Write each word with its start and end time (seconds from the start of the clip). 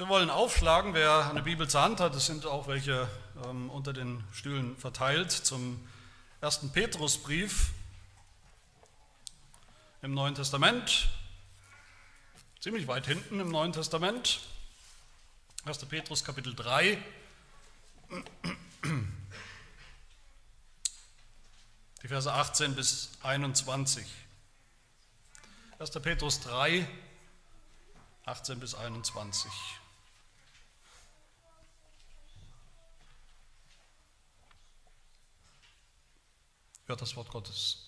Wir 0.00 0.08
wollen 0.08 0.30
aufschlagen, 0.30 0.94
wer 0.94 1.28
eine 1.28 1.42
Bibel 1.42 1.68
zur 1.68 1.82
Hand 1.82 2.00
hat, 2.00 2.14
es 2.14 2.24
sind 2.24 2.46
auch 2.46 2.68
welche 2.68 3.06
ähm, 3.44 3.68
unter 3.68 3.92
den 3.92 4.24
Stühlen 4.32 4.74
verteilt, 4.78 5.30
zum 5.30 5.78
ersten 6.40 6.72
Petrusbrief 6.72 7.72
im 10.00 10.14
Neuen 10.14 10.34
Testament, 10.34 11.10
ziemlich 12.60 12.88
weit 12.88 13.06
hinten 13.06 13.40
im 13.40 13.50
Neuen 13.50 13.74
Testament, 13.74 14.40
1. 15.66 15.84
Petrus 15.84 16.24
Kapitel 16.24 16.54
3. 16.54 16.96
Die 22.02 22.08
Verse 22.08 22.32
18 22.32 22.74
bis 22.74 23.10
21. 23.22 24.06
1. 25.78 25.90
Petrus 25.90 26.40
3, 26.40 26.88
18 28.24 28.60
bis 28.60 28.74
21. 28.74 29.52
hört 36.90 37.00
das 37.00 37.16
Wort 37.16 37.30
Gottes. 37.30 37.78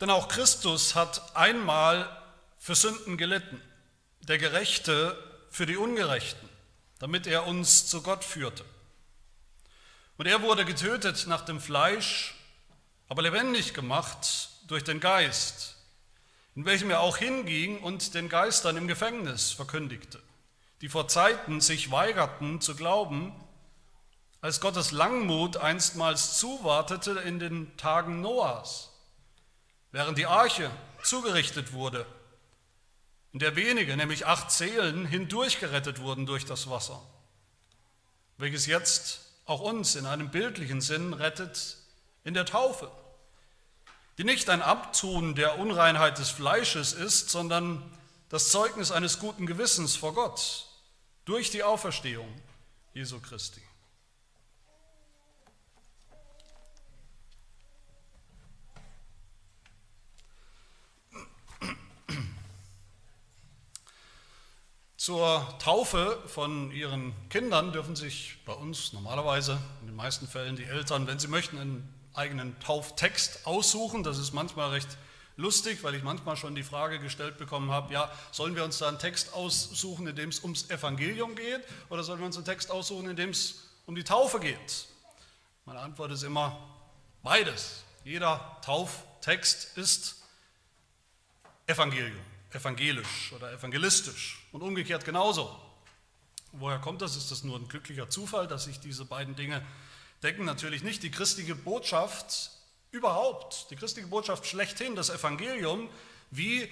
Denn 0.00 0.10
auch 0.10 0.28
Christus 0.28 0.94
hat 0.94 1.34
einmal 1.34 2.08
für 2.58 2.74
Sünden 2.74 3.16
gelitten, 3.16 3.60
der 4.20 4.38
Gerechte 4.38 5.16
für 5.50 5.66
die 5.66 5.76
Ungerechten, 5.76 6.48
damit 6.98 7.26
er 7.26 7.46
uns 7.46 7.86
zu 7.86 8.02
Gott 8.02 8.24
führte. 8.24 8.64
Und 10.16 10.26
er 10.26 10.42
wurde 10.42 10.64
getötet 10.64 11.26
nach 11.26 11.44
dem 11.44 11.60
Fleisch, 11.60 12.34
aber 13.08 13.22
lebendig 13.22 13.74
gemacht 13.74 14.50
durch 14.66 14.84
den 14.84 15.00
Geist, 15.00 15.76
in 16.54 16.64
welchem 16.64 16.90
er 16.90 17.00
auch 17.00 17.16
hinging 17.16 17.80
und 17.80 18.14
den 18.14 18.28
Geistern 18.28 18.76
im 18.76 18.86
Gefängnis 18.86 19.50
verkündigte, 19.50 20.22
die 20.80 20.88
vor 20.88 21.08
Zeiten 21.08 21.60
sich 21.60 21.90
weigerten 21.90 22.60
zu 22.60 22.76
glauben, 22.76 23.34
als 24.44 24.60
Gottes 24.60 24.90
Langmut 24.90 25.56
einstmals 25.56 26.36
zuwartete 26.36 27.12
in 27.12 27.38
den 27.38 27.74
Tagen 27.78 28.20
Noahs, 28.20 28.90
während 29.90 30.18
die 30.18 30.26
Arche 30.26 30.70
zugerichtet 31.02 31.72
wurde, 31.72 32.04
in 33.32 33.38
der 33.38 33.56
wenige, 33.56 33.96
nämlich 33.96 34.26
acht 34.26 34.50
Seelen, 34.50 35.06
hindurchgerettet 35.06 36.02
wurden 36.02 36.26
durch 36.26 36.44
das 36.44 36.68
Wasser, 36.68 37.00
welches 38.36 38.66
jetzt 38.66 39.20
auch 39.46 39.60
uns 39.60 39.94
in 39.94 40.04
einem 40.04 40.30
bildlichen 40.30 40.82
Sinn 40.82 41.14
rettet 41.14 41.78
in 42.22 42.34
der 42.34 42.44
Taufe, 42.44 42.92
die 44.18 44.24
nicht 44.24 44.50
ein 44.50 44.60
Abtun 44.60 45.34
der 45.34 45.58
Unreinheit 45.58 46.18
des 46.18 46.28
Fleisches 46.28 46.92
ist, 46.92 47.30
sondern 47.30 47.82
das 48.28 48.50
Zeugnis 48.50 48.92
eines 48.92 49.20
guten 49.20 49.46
Gewissens 49.46 49.96
vor 49.96 50.12
Gott 50.12 50.66
durch 51.24 51.50
die 51.50 51.62
Auferstehung 51.62 52.28
Jesu 52.92 53.20
Christi. 53.20 53.62
Zur 65.04 65.46
Taufe 65.58 66.18
von 66.28 66.70
ihren 66.70 67.12
Kindern 67.28 67.74
dürfen 67.74 67.94
sich 67.94 68.38
bei 68.46 68.54
uns 68.54 68.94
normalerweise, 68.94 69.58
in 69.82 69.88
den 69.88 69.96
meisten 69.96 70.26
Fällen, 70.26 70.56
die 70.56 70.64
Eltern, 70.64 71.06
wenn 71.06 71.18
sie 71.18 71.28
möchten, 71.28 71.58
einen 71.58 71.94
eigenen 72.14 72.58
Tauftext 72.60 73.46
aussuchen. 73.46 74.02
Das 74.02 74.16
ist 74.16 74.32
manchmal 74.32 74.70
recht 74.70 74.88
lustig, 75.36 75.82
weil 75.82 75.94
ich 75.94 76.02
manchmal 76.02 76.38
schon 76.38 76.54
die 76.54 76.62
Frage 76.62 77.00
gestellt 77.00 77.36
bekommen 77.36 77.70
habe, 77.70 77.92
ja, 77.92 78.10
sollen 78.32 78.56
wir 78.56 78.64
uns 78.64 78.78
da 78.78 78.88
einen 78.88 78.98
Text 78.98 79.34
aussuchen, 79.34 80.06
in 80.06 80.16
dem 80.16 80.30
es 80.30 80.42
ums 80.42 80.70
Evangelium 80.70 81.34
geht, 81.34 81.60
oder 81.90 82.02
sollen 82.02 82.20
wir 82.20 82.26
uns 82.26 82.36
einen 82.36 82.46
Text 82.46 82.70
aussuchen, 82.70 83.10
in 83.10 83.16
dem 83.16 83.28
es 83.28 83.68
um 83.84 83.94
die 83.94 84.04
Taufe 84.04 84.40
geht? 84.40 84.86
Meine 85.66 85.80
Antwort 85.80 86.12
ist 86.12 86.22
immer 86.22 86.58
beides. 87.22 87.84
Jeder 88.04 88.56
Tauftext 88.62 89.76
ist 89.76 90.16
Evangelium 91.66 92.33
evangelisch 92.54 93.32
oder 93.32 93.52
evangelistisch 93.52 94.46
und 94.52 94.62
umgekehrt 94.62 95.04
genauso. 95.04 95.54
Woher 96.52 96.78
kommt 96.78 97.02
das? 97.02 97.16
Ist 97.16 97.30
das 97.30 97.42
nur 97.42 97.58
ein 97.58 97.68
glücklicher 97.68 98.08
Zufall, 98.08 98.46
dass 98.46 98.64
sich 98.64 98.78
diese 98.78 99.04
beiden 99.04 99.34
Dinge 99.34 99.64
decken? 100.22 100.44
Natürlich 100.44 100.82
nicht. 100.82 101.02
Die 101.02 101.10
christliche 101.10 101.54
Botschaft 101.54 102.50
überhaupt, 102.92 103.70
die 103.70 103.76
christliche 103.76 104.08
Botschaft 104.08 104.46
schlechthin, 104.46 104.94
das 104.94 105.10
Evangelium, 105.10 105.88
wie 106.30 106.70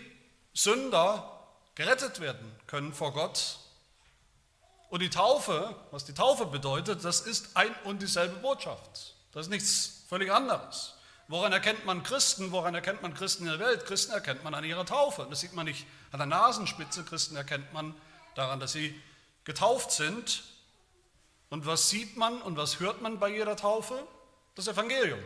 Sünder 0.54 1.40
gerettet 1.74 2.20
werden 2.20 2.54
können 2.66 2.92
vor 2.92 3.12
Gott. 3.12 3.58
Und 4.88 5.00
die 5.00 5.10
Taufe, 5.10 5.74
was 5.90 6.04
die 6.04 6.14
Taufe 6.14 6.46
bedeutet, 6.46 7.04
das 7.04 7.20
ist 7.20 7.56
ein 7.56 7.74
und 7.84 8.02
dieselbe 8.02 8.36
Botschaft. 8.36 9.14
Das 9.32 9.46
ist 9.46 9.50
nichts 9.50 10.04
völlig 10.08 10.30
anderes. 10.30 10.94
Woran 11.28 11.52
erkennt 11.52 11.84
man 11.86 12.02
Christen? 12.02 12.52
Woran 12.52 12.74
erkennt 12.74 13.02
man 13.02 13.14
Christen 13.14 13.44
in 13.44 13.50
der 13.50 13.58
Welt? 13.58 13.86
Christen 13.86 14.12
erkennt 14.12 14.44
man 14.44 14.54
an 14.54 14.64
ihrer 14.64 14.84
Taufe. 14.84 15.26
Das 15.30 15.40
sieht 15.40 15.54
man 15.54 15.66
nicht 15.66 15.86
an 16.10 16.18
der 16.18 16.26
Nasenspitze. 16.26 17.04
Christen 17.04 17.36
erkennt 17.36 17.72
man 17.72 17.94
daran, 18.34 18.60
dass 18.60 18.72
sie 18.72 19.00
getauft 19.44 19.92
sind. 19.92 20.44
Und 21.48 21.66
was 21.66 21.90
sieht 21.90 22.16
man 22.16 22.40
und 22.42 22.56
was 22.56 22.80
hört 22.80 23.02
man 23.02 23.18
bei 23.18 23.28
jeder 23.28 23.56
Taufe? 23.56 24.06
Das 24.54 24.68
Evangelium. 24.68 25.20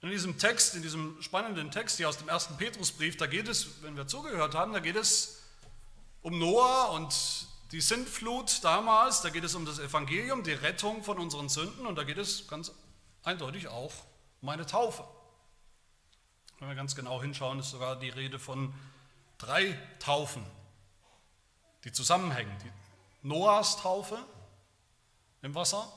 Und 0.00 0.08
in 0.08 0.12
diesem 0.12 0.38
Text, 0.38 0.76
in 0.76 0.82
diesem 0.82 1.20
spannenden 1.20 1.70
Text 1.70 1.96
hier 1.96 2.08
aus 2.08 2.18
dem 2.18 2.28
ersten 2.28 2.56
Petrusbrief, 2.56 3.16
da 3.16 3.26
geht 3.26 3.48
es, 3.48 3.82
wenn 3.82 3.96
wir 3.96 4.06
zugehört 4.06 4.54
haben, 4.54 4.72
da 4.72 4.78
geht 4.78 4.94
es 4.94 5.42
um 6.22 6.38
Noah 6.38 6.92
und 6.92 7.14
die 7.72 7.80
Sintflut 7.80 8.62
damals, 8.62 9.22
da 9.22 9.30
geht 9.30 9.44
es 9.44 9.54
um 9.54 9.66
das 9.66 9.78
Evangelium, 9.78 10.44
die 10.44 10.52
Rettung 10.52 11.02
von 11.02 11.18
unseren 11.18 11.48
Sünden 11.48 11.86
und 11.86 11.96
da 11.96 12.04
geht 12.04 12.18
es 12.18 12.46
ganz 12.46 12.72
eindeutig 13.22 13.68
auch 13.68 13.92
um 14.40 14.48
eine 14.48 14.66
Taufe. 14.66 15.04
Wenn 16.58 16.68
wir 16.68 16.74
ganz 16.74 16.94
genau 16.94 17.20
hinschauen, 17.22 17.60
ist 17.60 17.70
sogar 17.70 17.96
die 17.96 18.08
Rede 18.08 18.38
von 18.38 18.74
drei 19.38 19.78
Taufen, 20.00 20.44
die 21.84 21.92
zusammenhängen. 21.92 22.56
Die 22.64 23.28
Noahs 23.28 23.76
Taufe 23.76 24.18
im 25.42 25.54
Wasser, 25.54 25.92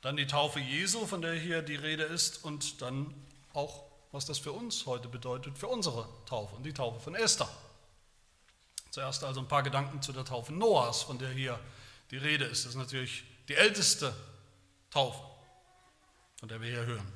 dann 0.00 0.16
die 0.16 0.26
Taufe 0.26 0.60
Jesu, 0.60 1.06
von 1.06 1.22
der 1.22 1.34
hier 1.34 1.62
die 1.62 1.76
Rede 1.76 2.02
ist, 2.02 2.44
und 2.44 2.82
dann 2.82 3.14
auch, 3.52 3.84
was 4.10 4.26
das 4.26 4.38
für 4.38 4.52
uns 4.52 4.86
heute 4.86 5.08
bedeutet, 5.08 5.58
für 5.58 5.68
unsere 5.68 6.08
Taufe 6.26 6.56
und 6.56 6.64
die 6.64 6.74
Taufe 6.74 7.00
von 7.00 7.14
Esther. 7.14 7.48
Zuerst 8.90 9.24
also 9.24 9.40
ein 9.40 9.48
paar 9.48 9.62
Gedanken 9.62 10.02
zu 10.02 10.12
der 10.12 10.24
Taufe 10.24 10.52
Noahs, 10.52 11.02
von 11.02 11.18
der 11.18 11.30
hier 11.30 11.58
die 12.10 12.16
Rede 12.16 12.44
ist. 12.44 12.64
Das 12.64 12.70
ist 12.70 12.78
natürlich 12.78 13.24
die 13.48 13.54
älteste 13.54 14.14
Taufe 14.90 15.33
von 16.44 16.50
der 16.50 16.60
wir 16.60 16.68
hier 16.68 16.84
hören. 16.84 17.12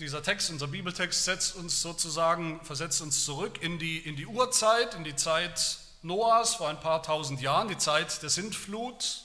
Dieser 0.00 0.20
Text, 0.20 0.50
unser 0.50 0.66
Bibeltext, 0.66 1.24
setzt 1.24 1.54
uns 1.54 1.80
sozusagen, 1.80 2.60
versetzt 2.64 3.00
uns 3.02 3.24
zurück 3.24 3.62
in 3.62 3.78
die, 3.78 3.98
in 3.98 4.16
die 4.16 4.26
Urzeit, 4.26 4.96
in 4.96 5.04
die 5.04 5.14
Zeit 5.14 5.78
Noahs 6.02 6.56
vor 6.56 6.68
ein 6.68 6.80
paar 6.80 7.04
tausend 7.04 7.40
Jahren, 7.40 7.68
die 7.68 7.78
Zeit 7.78 8.20
der 8.20 8.30
Sintflut. 8.30 9.22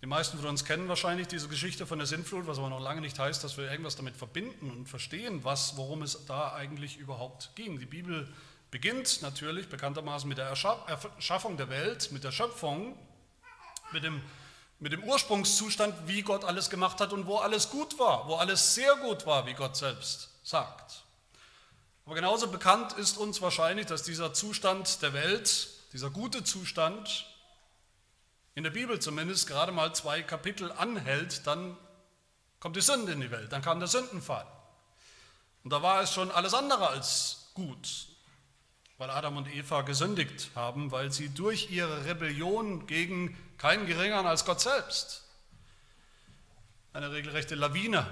Die 0.00 0.06
meisten 0.06 0.38
von 0.38 0.48
uns 0.48 0.64
kennen 0.64 0.88
wahrscheinlich 0.88 1.28
diese 1.28 1.46
Geschichte 1.48 1.86
von 1.86 1.98
der 1.98 2.06
Sintflut, 2.06 2.46
was 2.46 2.56
aber 2.56 2.70
noch 2.70 2.80
lange 2.80 3.02
nicht 3.02 3.18
heißt, 3.18 3.44
dass 3.44 3.58
wir 3.58 3.70
irgendwas 3.70 3.96
damit 3.96 4.16
verbinden 4.16 4.70
und 4.70 4.88
verstehen, 4.88 5.44
was, 5.44 5.76
worum 5.76 6.00
es 6.00 6.24
da 6.24 6.54
eigentlich 6.54 6.96
überhaupt 6.96 7.50
ging. 7.54 7.78
Die 7.78 7.84
Bibel 7.84 8.32
beginnt 8.70 9.20
natürlich 9.20 9.68
bekanntermaßen 9.68 10.26
mit 10.26 10.38
der 10.38 10.46
Erschaffung 10.46 11.58
der 11.58 11.68
Welt, 11.68 12.12
mit 12.12 12.24
der 12.24 12.32
Schöpfung, 12.32 12.98
mit 13.92 14.04
dem 14.04 14.22
mit 14.80 14.92
dem 14.92 15.04
Ursprungszustand, 15.04 15.94
wie 16.06 16.22
Gott 16.22 16.44
alles 16.44 16.70
gemacht 16.70 17.00
hat 17.00 17.12
und 17.12 17.26
wo 17.26 17.36
alles 17.36 17.70
gut 17.70 17.98
war, 17.98 18.28
wo 18.28 18.34
alles 18.34 18.74
sehr 18.74 18.94
gut 18.96 19.26
war, 19.26 19.46
wie 19.46 19.54
Gott 19.54 19.76
selbst 19.76 20.30
sagt. 20.42 21.04
Aber 22.06 22.14
genauso 22.14 22.48
bekannt 22.48 22.92
ist 22.94 23.16
uns 23.16 23.40
wahrscheinlich, 23.40 23.86
dass 23.86 24.02
dieser 24.02 24.34
Zustand 24.34 25.00
der 25.02 25.14
Welt, 25.14 25.68
dieser 25.92 26.10
gute 26.10 26.44
Zustand, 26.44 27.26
in 28.54 28.62
der 28.62 28.70
Bibel 28.70 29.00
zumindest 29.00 29.46
gerade 29.46 29.72
mal 29.72 29.94
zwei 29.94 30.22
Kapitel 30.22 30.70
anhält, 30.72 31.46
dann 31.46 31.76
kommt 32.60 32.76
die 32.76 32.82
Sünde 32.82 33.12
in 33.12 33.20
die 33.20 33.30
Welt, 33.30 33.52
dann 33.52 33.62
kam 33.62 33.78
der 33.78 33.88
Sündenfall. 33.88 34.46
Und 35.64 35.72
da 35.72 35.82
war 35.82 36.02
es 36.02 36.12
schon 36.12 36.30
alles 36.30 36.52
andere 36.52 36.88
als 36.88 37.50
gut, 37.54 38.06
weil 38.98 39.10
Adam 39.10 39.38
und 39.38 39.52
Eva 39.52 39.82
gesündigt 39.82 40.50
haben, 40.54 40.92
weil 40.92 41.10
sie 41.10 41.30
durch 41.30 41.70
ihre 41.70 42.04
Rebellion 42.04 42.86
gegen 42.86 43.36
keinen 43.58 43.86
geringeren 43.86 44.26
als 44.26 44.44
Gott 44.44 44.60
selbst, 44.60 45.24
eine 46.92 47.10
regelrechte 47.10 47.54
Lawine 47.54 48.06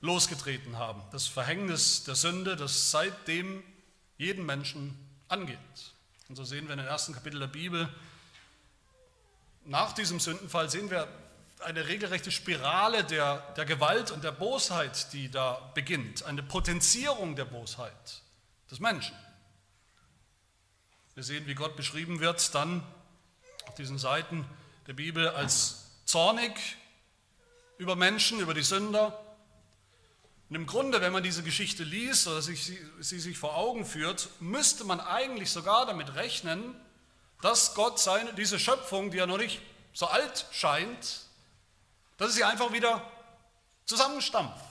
losgetreten 0.00 0.78
haben. 0.78 1.02
Das 1.12 1.26
Verhängnis 1.26 2.04
der 2.04 2.14
Sünde, 2.14 2.56
das 2.56 2.90
seitdem 2.90 3.62
jeden 4.16 4.46
Menschen 4.46 4.96
angeht. 5.28 5.58
Und 6.28 6.36
so 6.36 6.44
sehen 6.44 6.66
wir 6.66 6.72
in 6.72 6.78
den 6.78 6.88
ersten 6.88 7.14
Kapitel 7.14 7.40
der 7.40 7.46
Bibel, 7.46 7.88
nach 9.64 9.92
diesem 9.92 10.18
Sündenfall 10.18 10.70
sehen 10.70 10.90
wir 10.90 11.08
eine 11.60 11.86
regelrechte 11.88 12.30
Spirale 12.30 13.04
der, 13.04 13.38
der 13.56 13.64
Gewalt 13.64 14.10
und 14.10 14.24
der 14.24 14.32
Bosheit, 14.32 15.12
die 15.12 15.30
da 15.30 15.70
beginnt, 15.74 16.22
eine 16.22 16.42
Potenzierung 16.42 17.36
der 17.36 17.44
Bosheit 17.44 18.22
des 18.70 18.80
Menschen. 18.80 19.14
Wir 21.14 21.24
sehen, 21.24 21.46
wie 21.46 21.54
Gott 21.54 21.76
beschrieben 21.76 22.20
wird 22.20 22.54
dann 22.54 22.82
auf 23.68 23.74
diesen 23.74 23.98
Seiten 23.98 24.46
der 24.86 24.94
Bibel 24.94 25.28
als 25.28 25.90
zornig 26.06 26.52
über 27.76 27.96
Menschen, 27.96 28.40
über 28.40 28.54
die 28.54 28.62
Sünder. 28.62 29.18
Und 30.48 30.56
im 30.56 30.66
Grunde, 30.66 31.02
wenn 31.02 31.12
man 31.12 31.22
diese 31.22 31.42
Geschichte 31.42 31.84
liest 31.84 32.26
oder 32.26 32.40
sich, 32.40 32.64
sie, 32.64 32.78
sie 33.00 33.20
sich 33.20 33.36
vor 33.36 33.54
Augen 33.56 33.84
führt, 33.84 34.30
müsste 34.40 34.84
man 34.84 35.00
eigentlich 35.00 35.50
sogar 35.50 35.84
damit 35.84 36.14
rechnen, 36.14 36.74
dass 37.42 37.74
Gott 37.74 38.00
seine, 38.00 38.32
diese 38.32 38.58
Schöpfung, 38.58 39.10
die 39.10 39.18
ja 39.18 39.26
noch 39.26 39.36
nicht 39.36 39.60
so 39.92 40.06
alt 40.06 40.46
scheint, 40.50 41.26
dass 42.16 42.34
sie 42.34 42.44
einfach 42.44 42.72
wieder 42.72 43.06
zusammenstampft. 43.84 44.64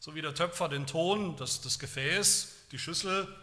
So 0.00 0.14
wie 0.14 0.22
der 0.22 0.34
Töpfer 0.34 0.68
den 0.68 0.86
Ton, 0.86 1.36
das, 1.36 1.62
das 1.62 1.78
Gefäß, 1.78 2.66
die 2.72 2.78
Schüssel, 2.78 3.34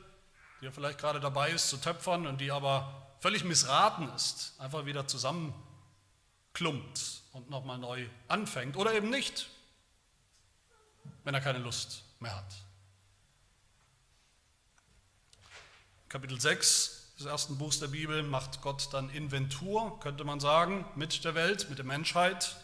die 0.62 0.68
er 0.68 0.72
vielleicht 0.72 1.00
gerade 1.00 1.20
dabei 1.20 1.52
ist 1.52 1.70
zu 1.70 1.78
töpfern 1.78 2.28
und 2.28 2.40
die 2.40 2.52
aber 2.52 3.06
völlig 3.20 3.44
missraten 3.44 4.10
ist, 4.14 4.54
einfach 4.60 4.86
wieder 4.86 5.08
zusammenklumpt 5.08 7.22
und 7.34 7.50
nochmal 7.50 7.78
neu 7.78 8.08
anfängt 8.28 8.78
oder 8.78 8.94
eben 8.94 9.10
nicht, 9.10 9.50
wenn 11.24 11.34
er 11.34 11.42
keine 11.42 11.60
Lust 11.60 12.04
mehr 12.20 12.36
hat. 12.36 12.54
Kapitel 16.08 16.40
6 16.40 17.14
des 17.20 17.26
ersten 17.26 17.58
Buchs 17.58 17.80
der 17.80 17.88
Bibel 17.88 18.24
macht 18.24 18.62
Gott 18.62 18.94
dann 18.94 19.10
Inventur, 19.10 20.00
könnte 20.00 20.24
man 20.24 20.40
sagen, 20.40 20.86
mit 20.96 21.24
der 21.24 21.36
Welt, 21.36 21.70
mit 21.70 21.78
der 21.78 21.86
Menschheit. 21.86 22.56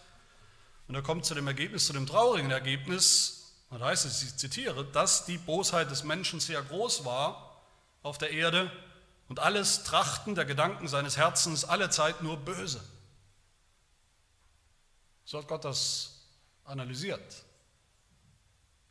Und 0.88 0.96
er 0.96 1.02
kommt 1.02 1.26
zu 1.26 1.34
dem 1.34 1.48
Ergebnis, 1.48 1.88
zu 1.88 1.94
dem 1.94 2.06
traurigen 2.06 2.52
Ergebnis, 2.52 3.38
und 3.70 3.80
da 3.80 3.86
heißt 3.86 4.06
es, 4.06 4.22
ich 4.22 4.36
zitiere, 4.36 4.84
dass 4.84 5.26
die 5.26 5.38
Bosheit 5.38 5.90
des 5.90 6.04
Menschen 6.04 6.42
sehr 6.42 6.62
groß 6.62 7.06
war 7.06 7.51
auf 8.04 8.18
der 8.18 8.32
Erde 8.32 8.72
und 9.28 9.40
alles 9.40 9.84
Trachten 9.84 10.36
der 10.36 10.46
Gedanken 10.46 10.88
seines 10.88 11.18
Herzens 11.18 11.64
alle 11.64 11.90
Zeit 11.90 12.22
nur 12.22 12.38
böse. 12.38 12.82
So 15.26 15.38
hat 15.38 15.48
Gott 15.48 15.64
das 15.64 16.22
analysiert 16.66 17.44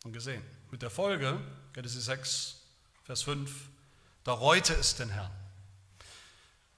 und 0.04 0.12
gesehen. 0.12 0.42
Mit 0.70 0.82
der 0.82 0.90
Folge, 0.90 1.38
Genesis 1.72 2.04
6, 2.06 2.56
Vers 3.04 3.22
5, 3.22 3.50
da 4.24 4.32
reute 4.32 4.72
es 4.74 4.94
den 4.96 5.10
Herrn, 5.10 5.30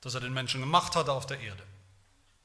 dass 0.00 0.14
er 0.14 0.20
den 0.20 0.32
Menschen 0.32 0.61
gemacht 0.61 0.96
hatte 0.96 1.12
auf 1.12 1.26
der 1.26 1.40
Erde. 1.40 1.62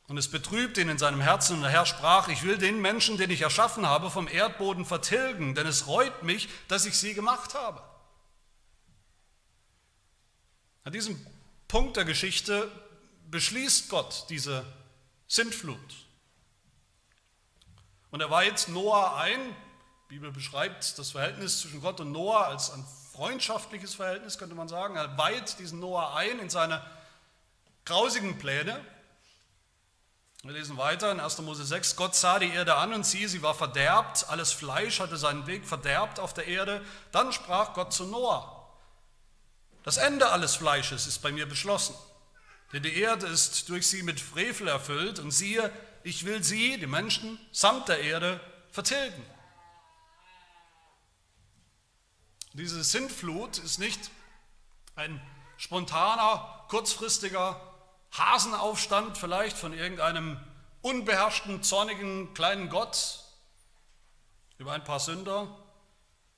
Und 0.08 0.18
es 0.18 0.30
betrübt 0.30 0.78
ihn 0.78 0.90
in 0.90 0.98
seinem 0.98 1.20
Herzen 1.20 1.58
und 1.58 1.64
der 1.64 1.72
Herr 1.72 1.86
sprach, 1.86 2.30
ich 2.30 2.44
will 2.44 2.58
den 2.58 2.82
Menschen, 2.82 3.18
den 3.18 3.30
ich 3.30 3.42
erschaffen 3.42 3.86
habe, 3.86 4.10
vom 4.10 4.28
Erdboden 4.28 4.86
vertilgen, 4.86 5.54
denn 5.54 5.68
es 5.68 5.88
reut 5.88 6.24
mich, 6.24 6.48
dass 6.68 6.86
ich 6.86 6.98
sie 6.98 7.14
gemacht 7.14 7.56
habe. 7.56 7.82
An 10.88 10.94
diesem 10.94 11.20
Punkt 11.68 11.98
der 11.98 12.06
Geschichte 12.06 12.72
beschließt 13.30 13.90
Gott 13.90 14.26
diese 14.30 14.66
Sintflut. 15.28 15.78
Und 18.10 18.22
er 18.22 18.32
weiht 18.32 18.70
Noah 18.70 19.18
ein. 19.18 19.54
Die 20.10 20.14
Bibel 20.14 20.32
beschreibt 20.32 20.98
das 20.98 21.12
Verhältnis 21.12 21.60
zwischen 21.60 21.82
Gott 21.82 22.00
und 22.00 22.14
Noah 22.14 22.46
als 22.46 22.72
ein 22.72 22.86
freundschaftliches 23.12 23.96
Verhältnis, 23.96 24.38
könnte 24.38 24.56
man 24.56 24.70
sagen. 24.70 24.96
Er 24.96 25.18
weiht 25.18 25.60
diesen 25.60 25.82
Noah 25.82 26.16
ein 26.16 26.40
in 26.40 26.50
seine 26.50 26.82
grausigen 27.84 28.38
Pläne. 28.38 28.80
Wir 30.44 30.54
lesen 30.54 30.78
weiter 30.78 31.12
in 31.12 31.20
1. 31.20 31.40
Mose 31.40 31.66
6. 31.66 31.98
Gott 31.98 32.16
sah 32.16 32.40
die 32.40 32.54
Erde 32.54 32.76
an 32.76 32.94
und 32.94 33.06
siehe, 33.06 33.28
sie 33.28 33.42
war 33.42 33.56
verderbt. 33.56 34.30
Alles 34.30 34.54
Fleisch 34.54 35.02
hatte 35.02 35.18
seinen 35.18 35.48
Weg 35.48 35.66
verderbt 35.66 36.18
auf 36.22 36.34
der 36.34 36.48
Erde. 36.48 36.82
Dann 37.12 37.34
sprach 37.34 37.74
Gott 37.74 37.92
zu 37.92 38.06
Noah. 38.06 38.57
Das 39.88 39.96
Ende 39.96 40.30
alles 40.32 40.58
Fleisches 40.58 41.08
ist 41.08 41.20
bei 41.20 41.32
mir 41.32 41.48
beschlossen, 41.48 41.96
denn 42.74 42.84
die 42.84 43.00
Erde 43.00 43.26
ist 43.26 43.70
durch 43.70 43.88
sie 43.88 44.04
mit 44.04 44.20
Frevel 44.20 44.68
erfüllt 44.68 45.18
und 45.18 45.32
siehe, 45.32 45.72
ich 46.04 46.26
will 46.26 46.44
sie, 46.44 46.78
die 46.78 46.88
Menschen, 46.88 47.40
samt 47.54 47.88
der 47.88 48.02
Erde 48.02 48.42
vertilgen. 48.70 49.26
Diese 52.52 52.84
Sintflut 52.84 53.60
ist 53.60 53.80
nicht 53.80 54.12
ein 54.98 55.22
spontaner, 55.56 56.66
kurzfristiger 56.68 57.58
Hasenaufstand 58.12 59.18
vielleicht 59.18 59.58
von 59.58 59.72
irgendeinem 59.72 60.38
unbeherrschten, 60.82 61.64
zornigen 61.64 62.34
kleinen 62.34 62.68
Gott 62.68 63.24
über 64.58 64.74
ein 64.74 64.84
paar 64.84 65.00
Sünder. 65.00 65.48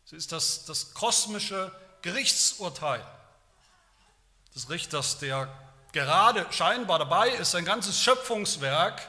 Sie 0.06 0.18
ist 0.18 0.32
das, 0.34 0.66
das 0.66 0.94
kosmische 0.94 1.72
Gerichtsurteil 2.04 3.04
des 4.56 4.70
Richters, 4.70 5.20
der 5.20 5.48
gerade 5.92 6.46
scheinbar 6.52 7.00
dabei 7.00 7.30
ist, 7.30 7.52
sein 7.52 7.66
ganzes 7.66 8.02
Schöpfungswerk 8.02 9.02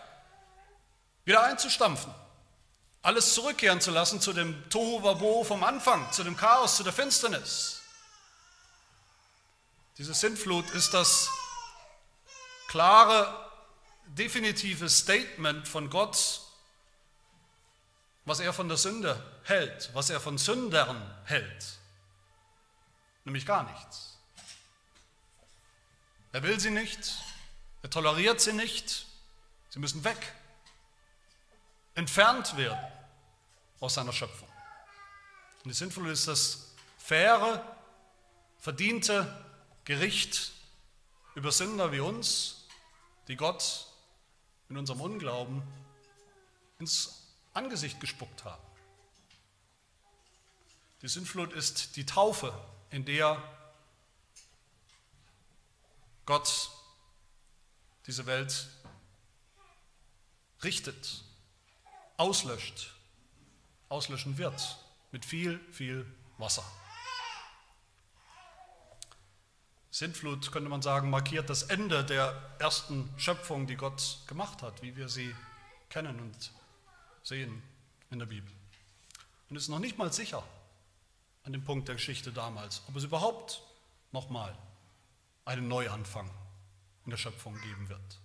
wieder 1.25 1.43
einzustampfen. 1.43 2.15
Alles 3.03 3.35
zurückkehren 3.35 3.81
zu 3.81 3.91
lassen 3.91 4.21
zu 4.21 4.33
dem 4.33 4.69
Tohu 4.69 5.03
Wabo 5.03 5.45
vom 5.45 5.65
Anfang, 5.65 6.11
zu 6.13 6.23
dem 6.23 6.37
Chaos, 6.37 6.77
zu 6.77 6.83
der 6.83 6.93
Finsternis. 6.93 7.81
Diese 9.97 10.15
Sintflut 10.15 10.69
ist 10.71 10.93
das 10.93 11.29
klare, 12.69 13.51
definitive 14.07 14.89
Statement 14.89 15.67
von 15.67 15.89
Gott, 15.89 16.41
was 18.25 18.41
er 18.41 18.53
von 18.53 18.69
der 18.69 18.77
Sünde 18.77 19.23
hält, 19.45 19.91
was 19.95 20.11
er 20.11 20.21
von 20.21 20.39
Sündern 20.39 21.03
hält. 21.25 21.79
Nämlich 23.25 23.47
gar 23.47 23.65
nichts. 23.65 24.10
Er 26.33 26.43
will 26.43 26.61
sie 26.61 26.71
nicht, 26.71 27.23
er 27.83 27.91
toleriert 27.91 28.41
sie 28.41 28.53
nicht, 28.53 29.07
sie 29.71 29.79
müssen 29.79 30.05
weg, 30.05 30.33
entfernt 31.95 32.57
werden 32.57 32.79
aus 33.81 33.95
seiner 33.95 34.13
Schöpfung. 34.13 34.49
Und 35.65 35.71
die 35.71 35.75
Sinnvolle 35.75 36.13
ist 36.13 36.29
das 36.29 36.73
faire, 36.99 37.77
verdiente 38.59 39.45
Gericht 39.85 40.53
über 41.35 41.51
Sünder 41.51 41.91
wie 41.91 42.01
uns, 42.01 42.67
die 43.29 43.37
Gott 43.37 43.87
in 44.69 44.77
unserem 44.77 45.01
Unglauben 45.01 45.63
ins 46.79 47.27
Angesicht 47.55 48.01
gespuckt 48.01 48.45
haben. 48.45 48.63
Die 51.03 51.09
Sündflut 51.09 51.53
ist 51.53 51.97
die 51.97 52.07
Taufe, 52.07 52.53
in 52.91 53.05
der 53.05 53.43
Gott 56.31 56.71
diese 58.07 58.25
Welt 58.27 58.69
richtet, 60.63 61.25
auslöscht, 62.19 62.95
auslöschen 63.89 64.39
wird 64.39 64.79
mit 65.11 65.25
viel, 65.25 65.59
viel 65.73 66.07
Wasser. 66.39 66.63
Sintflut, 69.91 70.53
könnte 70.53 70.69
man 70.69 70.83
sagen, 70.83 71.11
markiert 71.11 71.51
das 71.51 71.65
Ende 71.65 72.05
der 72.05 72.41
ersten 72.61 73.13
Schöpfung, 73.17 73.67
die 73.67 73.75
Gott 73.75 74.21
gemacht 74.29 74.63
hat, 74.63 74.83
wie 74.83 74.95
wir 74.95 75.09
sie 75.09 75.35
kennen 75.89 76.21
und 76.21 76.53
sehen 77.25 77.61
in 78.13 78.21
der 78.21 78.27
Bibel. 78.27 78.53
Und 79.49 79.57
ist 79.57 79.67
noch 79.67 79.81
nicht 79.81 79.99
mal 79.99 80.13
sicher 80.13 80.45
an 81.43 81.53
dem 81.53 81.65
Punkt 81.65 81.89
der 81.89 81.97
Geschichte 81.97 82.31
damals, 82.31 82.83
ob 82.87 82.95
es 82.95 83.03
überhaupt 83.03 83.65
nochmal 84.13 84.57
einen 85.45 85.69
Neuanfang 85.69 86.31
in 87.05 87.11
der 87.11 87.17
Schöpfung 87.17 87.61
geben 87.61 87.89
wird. 87.89 88.21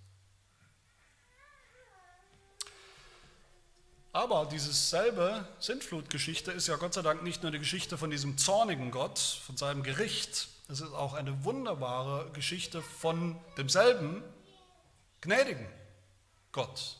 Aber 4.12 4.46
diese 4.46 4.72
selbe 4.72 5.46
Sintflutgeschichte 5.60 6.50
ist 6.50 6.68
ja 6.68 6.76
Gott 6.76 6.94
sei 6.94 7.02
Dank 7.02 7.22
nicht 7.22 7.42
nur 7.42 7.52
die 7.52 7.58
Geschichte 7.58 7.98
von 7.98 8.10
diesem 8.10 8.38
zornigen 8.38 8.90
Gott, 8.90 9.18
von 9.18 9.58
seinem 9.58 9.82
Gericht, 9.82 10.48
es 10.68 10.80
ist 10.80 10.94
auch 10.94 11.12
eine 11.12 11.44
wunderbare 11.44 12.30
Geschichte 12.32 12.82
von 12.82 13.38
demselben 13.56 14.22
gnädigen 15.20 15.68
Gott, 16.50 16.96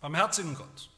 barmherzigen 0.00 0.54
Gott. 0.54 0.90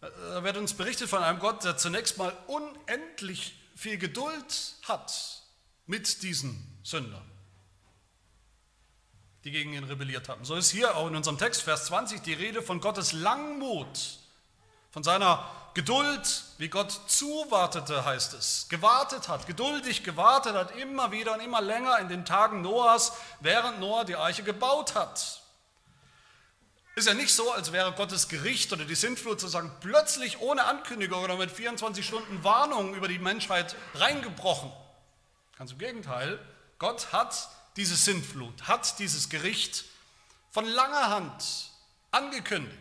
Da 0.00 0.44
wird 0.44 0.56
uns 0.58 0.74
berichtet 0.74 1.08
von 1.08 1.22
einem 1.22 1.38
Gott, 1.38 1.64
der 1.64 1.76
zunächst 1.76 2.18
mal 2.18 2.36
unendlich 2.46 3.58
viel 3.74 3.98
Geduld 3.98 4.76
hat 4.82 5.42
mit 5.86 6.22
diesen 6.22 6.69
Sündern, 6.82 7.28
die 9.44 9.50
gegen 9.50 9.72
ihn 9.72 9.84
rebelliert 9.84 10.28
haben. 10.28 10.44
So 10.44 10.54
ist 10.54 10.70
hier 10.70 10.96
auch 10.96 11.08
in 11.08 11.16
unserem 11.16 11.38
Text, 11.38 11.62
Vers 11.62 11.86
20, 11.86 12.22
die 12.22 12.34
Rede 12.34 12.62
von 12.62 12.80
Gottes 12.80 13.12
Langmut, 13.12 14.18
von 14.90 15.02
seiner 15.02 15.50
Geduld, 15.74 16.44
wie 16.58 16.68
Gott 16.68 16.90
zuwartete, 17.06 18.04
heißt 18.04 18.34
es, 18.34 18.66
gewartet 18.68 19.28
hat, 19.28 19.46
geduldig 19.46 20.02
gewartet 20.02 20.54
hat, 20.54 20.76
immer 20.76 21.12
wieder 21.12 21.34
und 21.34 21.40
immer 21.40 21.60
länger 21.60 21.98
in 22.00 22.08
den 22.08 22.24
Tagen 22.24 22.62
Noahs, 22.62 23.12
während 23.38 23.78
Noah 23.78 24.04
die 24.04 24.16
Arche 24.16 24.42
gebaut 24.42 24.94
hat. 24.94 25.42
Ist 26.96 27.06
ja 27.06 27.14
nicht 27.14 27.32
so, 27.32 27.52
als 27.52 27.70
wäre 27.70 27.92
Gottes 27.92 28.28
Gericht 28.28 28.72
oder 28.72 28.84
die 28.84 28.96
Sintflut 28.96 29.40
sozusagen 29.40 29.70
plötzlich 29.80 30.40
ohne 30.40 30.64
Ankündigung 30.64 31.22
oder 31.22 31.36
mit 31.36 31.52
24 31.52 32.04
Stunden 32.04 32.42
Warnung 32.42 32.94
über 32.94 33.06
die 33.06 33.20
Menschheit 33.20 33.76
reingebrochen 33.94 34.72
Ganz 35.60 35.72
im 35.72 35.78
Gegenteil, 35.78 36.38
Gott 36.80 37.12
hat 37.12 37.48
diese 37.76 37.94
Sintflut, 37.94 38.62
hat 38.66 38.98
dieses 38.98 39.28
Gericht 39.28 39.84
von 40.50 40.64
langer 40.64 41.10
Hand 41.10 41.70
angekündigt. 42.10 42.80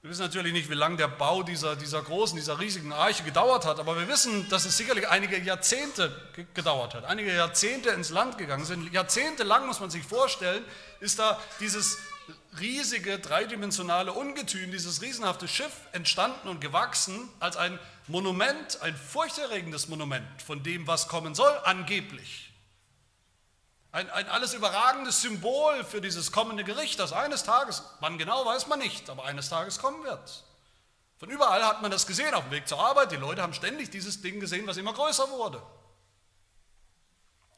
Wir 0.00 0.10
wissen 0.10 0.22
natürlich 0.22 0.52
nicht, 0.52 0.68
wie 0.68 0.74
lange 0.74 0.96
der 0.96 1.08
Bau 1.08 1.42
dieser, 1.42 1.76
dieser 1.76 2.02
großen, 2.02 2.36
dieser 2.36 2.58
riesigen 2.58 2.92
Arche 2.92 3.22
gedauert 3.24 3.64
hat, 3.66 3.78
aber 3.78 3.98
wir 3.98 4.08
wissen, 4.08 4.48
dass 4.48 4.64
es 4.64 4.76
sicherlich 4.76 5.08
einige 5.08 5.38
Jahrzehnte 5.38 6.12
gedauert 6.54 6.94
hat, 6.94 7.04
einige 7.04 7.34
Jahrzehnte 7.34 7.90
ins 7.90 8.10
Land 8.10 8.36
gegangen 8.36 8.64
sind. 8.64 8.92
Jahrzehntelang, 8.92 9.66
muss 9.66 9.80
man 9.80 9.90
sich 9.90 10.04
vorstellen, 10.04 10.64
ist 11.00 11.18
da 11.18 11.40
dieses 11.60 11.98
riesige, 12.58 13.18
dreidimensionale 13.18 14.12
Ungetüm, 14.12 14.70
dieses 14.70 15.02
riesenhafte 15.02 15.48
Schiff 15.48 15.72
entstanden 15.92 16.48
und 16.48 16.60
gewachsen 16.60 17.28
als 17.40 17.56
ein 17.56 17.78
Monument, 18.06 18.80
ein 18.82 18.96
furchterregendes 18.96 19.88
Monument 19.88 20.42
von 20.42 20.62
dem, 20.62 20.86
was 20.86 21.08
kommen 21.08 21.34
soll, 21.34 21.52
angeblich. 21.64 22.52
Ein, 23.92 24.10
ein 24.10 24.28
alles 24.28 24.54
überragendes 24.54 25.22
Symbol 25.22 25.84
für 25.84 26.00
dieses 26.00 26.32
kommende 26.32 26.64
Gericht, 26.64 26.98
das 26.98 27.12
eines 27.12 27.44
Tages, 27.44 27.82
wann 28.00 28.18
genau 28.18 28.44
weiß 28.44 28.66
man 28.66 28.80
nicht, 28.80 29.08
aber 29.08 29.24
eines 29.24 29.48
Tages 29.48 29.78
kommen 29.78 30.02
wird. 30.04 30.44
Von 31.16 31.30
überall 31.30 31.64
hat 31.64 31.80
man 31.80 31.90
das 31.90 32.06
gesehen, 32.06 32.34
auf 32.34 32.44
dem 32.44 32.50
Weg 32.50 32.68
zur 32.68 32.78
Arbeit. 32.78 33.12
Die 33.12 33.16
Leute 33.16 33.40
haben 33.40 33.54
ständig 33.54 33.90
dieses 33.90 34.20
Ding 34.20 34.40
gesehen, 34.40 34.66
was 34.66 34.76
immer 34.76 34.92
größer 34.92 35.30
wurde. 35.30 35.58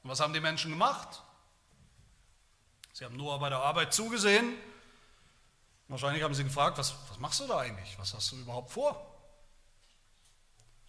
Und 0.03 0.11
was 0.11 0.21
haben 0.21 0.35
die 0.35 0.41
Menschen 0.41 0.71
gemacht? 0.71 1.23
Sie 2.93 3.05
haben 3.05 3.17
Noah 3.17 3.41
bei 3.41 3.49
der 3.49 3.59
Arbeit 3.59 3.93
zugesehen. 3.93 4.55
Wahrscheinlich 5.89 6.23
haben 6.23 6.35
sie 6.35 6.45
gefragt, 6.45 6.79
was, 6.79 6.95
was 7.09 7.19
machst 7.19 7.41
du 7.41 7.47
da 7.47 7.59
eigentlich? 7.59 7.99
Was 7.99 8.15
hast 8.15 8.31
du 8.33 8.37
überhaupt 8.37 8.71
vor? 8.71 9.16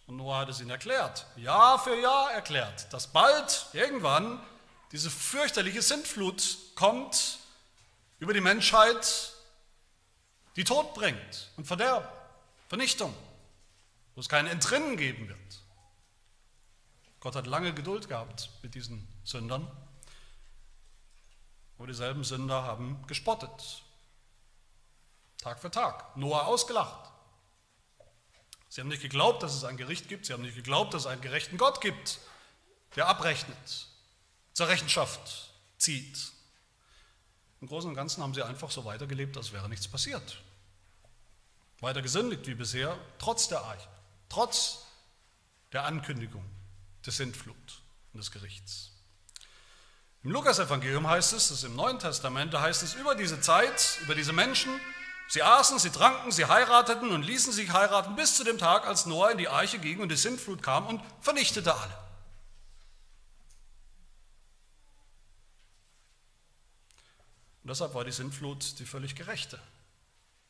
Und 0.08 0.16
Noah 0.16 0.38
hat 0.38 0.48
es 0.48 0.60
ihnen 0.60 0.70
erklärt, 0.70 1.26
Jahr 1.36 1.78
für 1.78 1.94
Jahr 2.00 2.32
erklärt, 2.32 2.90
dass 2.94 3.08
bald, 3.08 3.66
irgendwann, 3.74 4.42
diese 4.90 5.10
fürchterliche 5.10 5.82
Sintflut 5.82 6.56
kommt 6.74 7.38
über 8.18 8.32
die 8.32 8.40
Menschheit, 8.40 9.34
die 10.56 10.64
Tod 10.64 10.94
bringt 10.94 11.50
und 11.58 11.66
Verderben, 11.66 12.08
Vernichtung, 12.68 13.14
wo 14.14 14.22
es 14.22 14.30
kein 14.30 14.46
Entrinnen 14.46 14.96
geben 14.96 15.28
wird. 15.28 15.62
Gott 17.20 17.36
hat 17.36 17.46
lange 17.46 17.74
Geduld 17.74 18.08
gehabt 18.08 18.48
mit 18.62 18.74
diesen 18.74 19.06
Sündern, 19.24 19.70
aber 21.76 21.86
dieselben 21.86 22.24
Sünder 22.24 22.62
haben 22.62 23.06
gespottet, 23.08 23.82
Tag 25.36 25.60
für 25.60 25.70
Tag, 25.70 26.16
Noah 26.16 26.46
ausgelacht. 26.46 27.12
Sie 28.68 28.80
haben 28.80 28.88
nicht 28.88 29.02
geglaubt, 29.02 29.42
dass 29.42 29.54
es 29.54 29.64
ein 29.64 29.76
Gericht 29.76 30.08
gibt, 30.08 30.26
sie 30.26 30.32
haben 30.32 30.42
nicht 30.42 30.56
geglaubt, 30.56 30.94
dass 30.94 31.02
es 31.02 31.06
einen 31.06 31.22
gerechten 31.22 31.56
Gott 31.56 31.80
gibt, 31.80 32.18
der 32.96 33.08
abrechnet, 33.08 33.86
zur 34.52 34.68
Rechenschaft 34.68 35.50
zieht. 35.78 36.32
Im 37.60 37.68
Großen 37.68 37.88
und 37.88 37.96
Ganzen 37.96 38.22
haben 38.22 38.34
sie 38.34 38.42
einfach 38.42 38.70
so 38.70 38.84
weitergelebt, 38.84 39.36
als 39.36 39.52
wäre 39.52 39.68
nichts 39.68 39.88
passiert. 39.88 40.42
Weiter 41.80 42.02
gesündigt 42.02 42.46
wie 42.46 42.54
bisher, 42.54 42.98
trotz 43.18 43.48
der 43.48 43.62
Arche, 43.62 43.88
trotz 44.28 44.84
der 45.72 45.84
Ankündigung 45.84 46.44
des 47.06 47.16
Sintflut 47.16 47.82
und 48.12 48.18
des 48.18 48.30
Gerichts. 48.30 48.90
Im 50.24 50.32
Lukas-Evangelium 50.32 51.06
heißt 51.06 51.32
es, 51.32 51.48
das 51.48 51.64
im 51.64 51.76
Neuen 51.76 51.98
Testament, 51.98 52.52
da 52.52 52.60
heißt 52.60 52.82
es 52.82 52.94
über 52.94 53.14
diese 53.14 53.40
Zeit, 53.40 53.98
über 54.02 54.14
diese 54.14 54.32
Menschen, 54.32 54.80
sie 55.28 55.42
aßen, 55.42 55.78
sie 55.78 55.90
tranken, 55.90 56.32
sie 56.32 56.46
heirateten 56.46 57.10
und 57.10 57.22
ließen 57.22 57.52
sich 57.52 57.70
heiraten 57.70 58.16
bis 58.16 58.36
zu 58.36 58.44
dem 58.44 58.58
Tag, 58.58 58.86
als 58.86 59.06
Noah 59.06 59.30
in 59.30 59.38
die 59.38 59.48
Arche 59.48 59.78
ging 59.78 60.00
und 60.00 60.08
die 60.08 60.16
Sintflut 60.16 60.62
kam 60.62 60.86
und 60.86 61.02
vernichtete 61.20 61.74
alle. 61.74 61.98
Und 67.62 67.68
deshalb 67.68 67.92
war 67.94 68.04
die 68.04 68.12
Sintflut 68.12 68.78
die 68.78 68.86
völlig 68.86 69.14
gerechte 69.14 69.60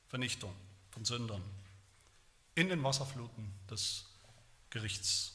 Vernichtung 0.09 0.55
von 0.91 1.05
Sündern 1.05 1.43
in 2.55 2.69
den 2.69 2.83
Wasserfluten 2.83 3.53
des 3.69 4.05
Gerichts. 4.71 5.33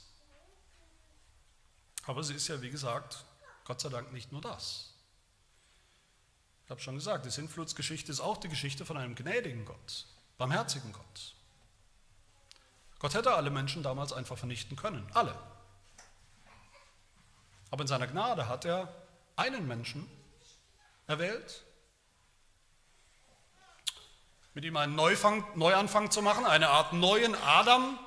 Aber 2.05 2.23
sie 2.23 2.33
ist 2.33 2.47
ja, 2.47 2.61
wie 2.61 2.69
gesagt, 2.69 3.25
Gott 3.65 3.81
sei 3.81 3.89
Dank 3.89 4.13
nicht 4.13 4.31
nur 4.31 4.41
das. 4.41 4.92
Ich 6.73 6.75
habe 6.75 6.81
schon 6.85 6.95
gesagt, 6.95 7.23
die 7.23 7.29
Sintflutsgeschichte 7.29 8.11
ist 8.11 8.19
auch 8.19 8.37
die 8.37 8.49
Geschichte 8.49 8.83
von 8.83 8.97
einem 8.97 9.13
gnädigen 9.13 9.63
Gott, 9.63 10.07
barmherzigen 10.39 10.91
Gott. 10.91 11.35
Gott 12.97 13.13
hätte 13.13 13.35
alle 13.35 13.51
Menschen 13.51 13.83
damals 13.83 14.11
einfach 14.11 14.39
vernichten 14.39 14.75
können, 14.75 15.07
alle. 15.13 15.37
Aber 17.69 17.83
in 17.83 17.87
seiner 17.87 18.07
Gnade 18.07 18.47
hat 18.47 18.65
er 18.65 18.91
einen 19.35 19.67
Menschen 19.67 20.09
erwählt, 21.05 21.63
mit 24.55 24.65
ihm 24.65 24.75
einen 24.75 24.95
Neufang, 24.95 25.45
Neuanfang 25.53 26.09
zu 26.09 26.23
machen, 26.23 26.43
eine 26.43 26.69
Art 26.69 26.91
neuen 26.91 27.35
Adam, 27.35 27.99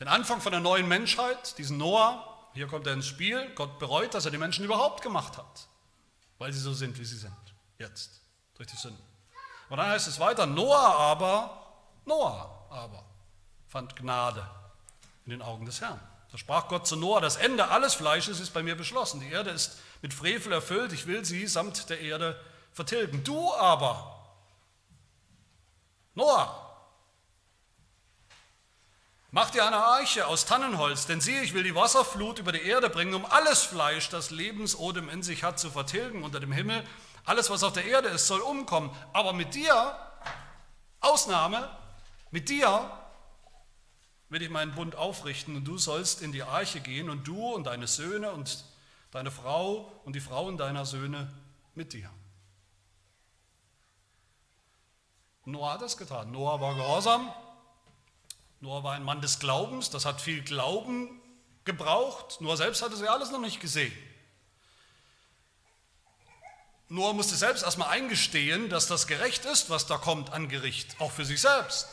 den 0.00 0.08
Anfang 0.08 0.40
von 0.40 0.50
der 0.50 0.60
neuen 0.60 0.88
Menschheit, 0.88 1.56
diesen 1.58 1.78
Noah. 1.78 2.50
Hier 2.54 2.66
kommt 2.66 2.88
er 2.88 2.94
ins 2.94 3.06
Spiel. 3.06 3.54
Gott 3.54 3.78
bereut, 3.78 4.14
dass 4.14 4.24
er 4.24 4.32
die 4.32 4.38
Menschen 4.38 4.64
überhaupt 4.64 5.00
gemacht 5.00 5.38
hat, 5.38 5.68
weil 6.42 6.52
sie 6.52 6.58
so 6.58 6.74
sind, 6.74 6.98
wie 6.98 7.04
sie 7.04 7.18
sind, 7.18 7.32
jetzt, 7.78 8.20
durch 8.56 8.68
die 8.68 8.76
Sünden. 8.76 9.00
Und 9.68 9.76
dann 9.76 9.86
heißt 9.86 10.08
es 10.08 10.18
weiter, 10.18 10.44
Noah 10.44 10.96
aber, 10.98 11.86
Noah 12.04 12.66
aber, 12.68 13.04
fand 13.68 13.94
Gnade 13.94 14.44
in 15.24 15.30
den 15.30 15.40
Augen 15.40 15.66
des 15.66 15.80
Herrn. 15.80 16.00
Da 16.32 16.38
sprach 16.38 16.66
Gott 16.66 16.84
zu 16.84 16.96
Noah, 16.96 17.20
das 17.20 17.36
Ende 17.36 17.68
alles 17.68 17.94
Fleisches 17.94 18.40
ist 18.40 18.50
bei 18.50 18.64
mir 18.64 18.74
beschlossen. 18.76 19.20
Die 19.20 19.30
Erde 19.30 19.50
ist 19.50 19.78
mit 20.00 20.12
Frevel 20.12 20.52
erfüllt, 20.52 20.92
ich 20.92 21.06
will 21.06 21.24
sie 21.24 21.46
samt 21.46 21.88
der 21.90 22.00
Erde 22.00 22.36
vertilgen. 22.72 23.22
Du 23.22 23.54
aber, 23.54 24.34
Noah, 26.16 26.71
mach 29.32 29.50
dir 29.50 29.66
eine 29.66 29.78
Arche 29.78 30.26
aus 30.26 30.46
Tannenholz, 30.46 31.06
denn 31.06 31.20
siehe, 31.20 31.42
ich 31.42 31.54
will 31.54 31.64
die 31.64 31.74
Wasserflut 31.74 32.38
über 32.38 32.52
die 32.52 32.62
Erde 32.62 32.88
bringen, 32.88 33.14
um 33.14 33.24
alles 33.26 33.64
Fleisch, 33.64 34.08
das 34.10 34.30
Lebensodem 34.30 35.08
in 35.08 35.24
sich 35.24 35.42
hat, 35.42 35.58
zu 35.58 35.70
vertilgen 35.70 36.22
unter 36.22 36.38
dem 36.38 36.52
Himmel. 36.52 36.84
Alles, 37.24 37.50
was 37.50 37.64
auf 37.64 37.72
der 37.72 37.84
Erde 37.84 38.08
ist, 38.08 38.26
soll 38.26 38.40
umkommen. 38.40 38.90
Aber 39.12 39.32
mit 39.32 39.54
dir, 39.54 39.96
Ausnahme, 41.00 41.68
mit 42.30 42.48
dir 42.48 42.90
will 44.28 44.42
ich 44.42 44.50
meinen 44.50 44.74
Bund 44.74 44.96
aufrichten 44.96 45.56
und 45.56 45.64
du 45.64 45.78
sollst 45.78 46.22
in 46.22 46.32
die 46.32 46.42
Arche 46.42 46.80
gehen 46.80 47.10
und 47.10 47.26
du 47.26 47.52
und 47.52 47.64
deine 47.64 47.86
Söhne 47.86 48.32
und 48.32 48.64
deine 49.10 49.30
Frau 49.30 49.92
und 50.04 50.14
die 50.14 50.20
Frauen 50.20 50.56
deiner 50.56 50.86
Söhne 50.86 51.30
mit 51.74 51.92
dir. 51.92 52.10
Noah 55.44 55.74
hat 55.74 55.82
das 55.82 55.96
getan. 55.96 56.30
Noah 56.30 56.60
war 56.60 56.74
gehorsam. 56.74 57.30
Noah 58.62 58.84
war 58.84 58.94
ein 58.94 59.02
Mann 59.02 59.20
des 59.20 59.40
Glaubens. 59.40 59.90
Das 59.90 60.04
hat 60.04 60.20
viel 60.20 60.40
Glauben 60.40 61.20
gebraucht. 61.64 62.40
Noah 62.40 62.56
selbst 62.56 62.80
hatte 62.80 62.96
sie 62.96 63.08
alles 63.08 63.32
noch 63.32 63.40
nicht 63.40 63.60
gesehen. 63.60 63.92
Noah 66.88 67.12
musste 67.12 67.34
selbst 67.34 67.64
erstmal 67.64 67.88
eingestehen, 67.88 68.68
dass 68.68 68.86
das 68.86 69.08
gerecht 69.08 69.44
ist, 69.46 69.68
was 69.68 69.86
da 69.86 69.98
kommt 69.98 70.32
an 70.32 70.48
Gericht, 70.48 70.94
auch 71.00 71.10
für 71.10 71.24
sich 71.24 71.40
selbst. 71.40 71.88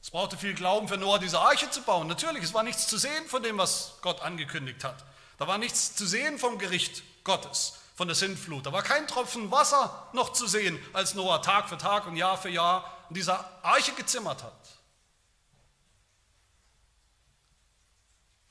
Es 0.00 0.10
brauchte 0.10 0.38
viel 0.38 0.54
Glauben 0.54 0.88
für 0.88 0.96
Noah, 0.96 1.18
diese 1.18 1.40
Arche 1.40 1.68
zu 1.70 1.82
bauen. 1.82 2.06
Natürlich, 2.06 2.44
es 2.44 2.54
war 2.54 2.62
nichts 2.62 2.88
zu 2.88 2.96
sehen 2.96 3.26
von 3.26 3.42
dem, 3.42 3.58
was 3.58 3.98
Gott 4.00 4.22
angekündigt 4.22 4.82
hat. 4.82 5.04
Da 5.36 5.46
war 5.46 5.58
nichts 5.58 5.94
zu 5.94 6.06
sehen 6.06 6.38
vom 6.38 6.58
Gericht 6.58 7.02
Gottes 7.22 7.74
von 7.96 8.08
der 8.08 8.14
Sintflut. 8.14 8.64
Da 8.64 8.72
war 8.72 8.82
kein 8.82 9.06
Tropfen 9.06 9.50
Wasser 9.50 10.08
noch 10.14 10.32
zu 10.32 10.46
sehen, 10.46 10.78
als 10.94 11.14
Noah 11.14 11.42
Tag 11.42 11.68
für 11.68 11.76
Tag 11.76 12.06
und 12.06 12.16
Jahr 12.16 12.38
für 12.38 12.48
Jahr 12.48 12.90
in 13.10 13.16
dieser 13.16 13.62
Arche 13.62 13.92
gezimmert 13.92 14.42
hat. 14.42 14.81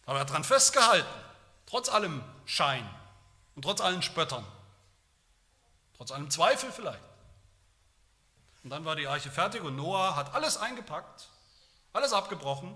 Aber 0.05 0.17
er 0.17 0.21
hat 0.21 0.29
daran 0.29 0.43
festgehalten, 0.43 1.07
trotz 1.65 1.89
allem 1.89 2.23
Schein 2.45 2.87
und 3.55 3.63
trotz 3.63 3.81
allen 3.81 4.01
Spöttern, 4.01 4.45
trotz 5.95 6.11
allem 6.11 6.29
Zweifel 6.29 6.71
vielleicht. 6.71 6.99
Und 8.63 8.69
dann 8.69 8.85
war 8.85 8.95
die 8.95 9.07
Arche 9.07 9.31
fertig 9.31 9.63
und 9.63 9.75
Noah 9.75 10.15
hat 10.15 10.33
alles 10.33 10.57
eingepackt, 10.57 11.29
alles 11.93 12.13
abgebrochen, 12.13 12.75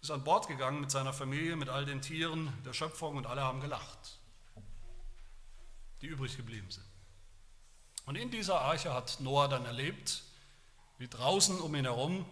ist 0.00 0.10
an 0.10 0.22
Bord 0.22 0.46
gegangen 0.46 0.80
mit 0.80 0.90
seiner 0.90 1.12
Familie, 1.12 1.56
mit 1.56 1.68
all 1.68 1.84
den 1.84 2.00
Tieren 2.00 2.52
der 2.64 2.72
Schöpfung 2.72 3.16
und 3.16 3.26
alle 3.26 3.42
haben 3.42 3.60
gelacht 3.60 4.18
die 6.00 6.06
übrig 6.06 6.36
geblieben 6.36 6.70
sind. 6.70 6.86
Und 8.06 8.16
in 8.16 8.30
dieser 8.30 8.60
Arche 8.60 8.94
hat 8.94 9.20
Noah 9.20 9.48
dann 9.48 9.64
erlebt, 9.66 10.22
wie 10.98 11.08
draußen 11.08 11.60
um 11.60 11.74
ihn 11.74 11.84
herum 11.84 12.24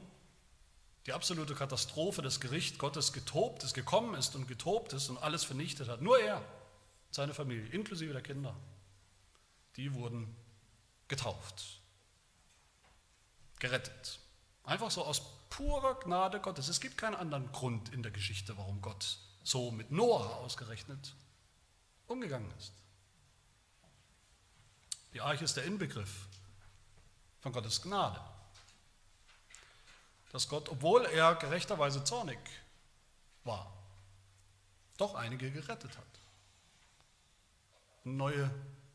die 1.07 1.13
absolute 1.13 1.55
Katastrophe, 1.55 2.21
das 2.21 2.41
Gericht 2.41 2.79
Gottes 2.79 3.13
getobt 3.13 3.63
ist, 3.63 3.75
gekommen 3.75 4.15
ist 4.15 4.35
und 4.35 4.49
getobt 4.49 4.93
ist 4.93 5.09
und 5.09 5.19
alles 5.19 5.45
vernichtet 5.45 5.89
hat. 5.89 6.03
Nur 6.03 6.19
er, 6.19 6.43
seine 7.11 7.33
Familie, 7.33 7.67
inklusive 7.69 8.13
der 8.13 8.23
Kinder, 8.23 8.57
die 9.77 9.95
wurden 9.95 10.35
getauft, 11.07 11.81
gerettet. 13.61 14.19
Einfach 14.65 14.91
so 14.91 15.05
aus 15.05 15.23
purer 15.49 15.95
Gnade 16.01 16.41
Gottes. 16.41 16.67
Es 16.67 16.81
gibt 16.81 16.99
keinen 16.99 17.15
anderen 17.15 17.53
Grund 17.53 17.89
in 17.91 18.03
der 18.03 18.11
Geschichte, 18.11 18.57
warum 18.57 18.83
Gott 18.83 19.19
so 19.45 19.71
mit 19.71 19.93
Noah 19.93 20.37
ausgerechnet 20.39 21.15
umgegangen 22.09 22.53
ist. 22.59 22.73
Die 25.15 25.21
Arche 25.21 25.45
ist 25.45 25.57
der 25.57 25.65
Inbegriff 25.65 26.27
von 27.41 27.53
Gottes 27.53 27.81
Gnade. 27.81 28.21
Dass 30.37 30.51
Gott, 30.51 30.69
obwohl 30.69 31.07
er 31.07 31.35
gerechterweise 31.37 32.05
zornig 32.05 32.39
war, 33.45 33.73
doch 34.99 35.15
einige 35.15 35.51
gerettet 35.51 35.97
hat. 35.97 36.05
Eine 38.05 38.15
neue 38.17 38.51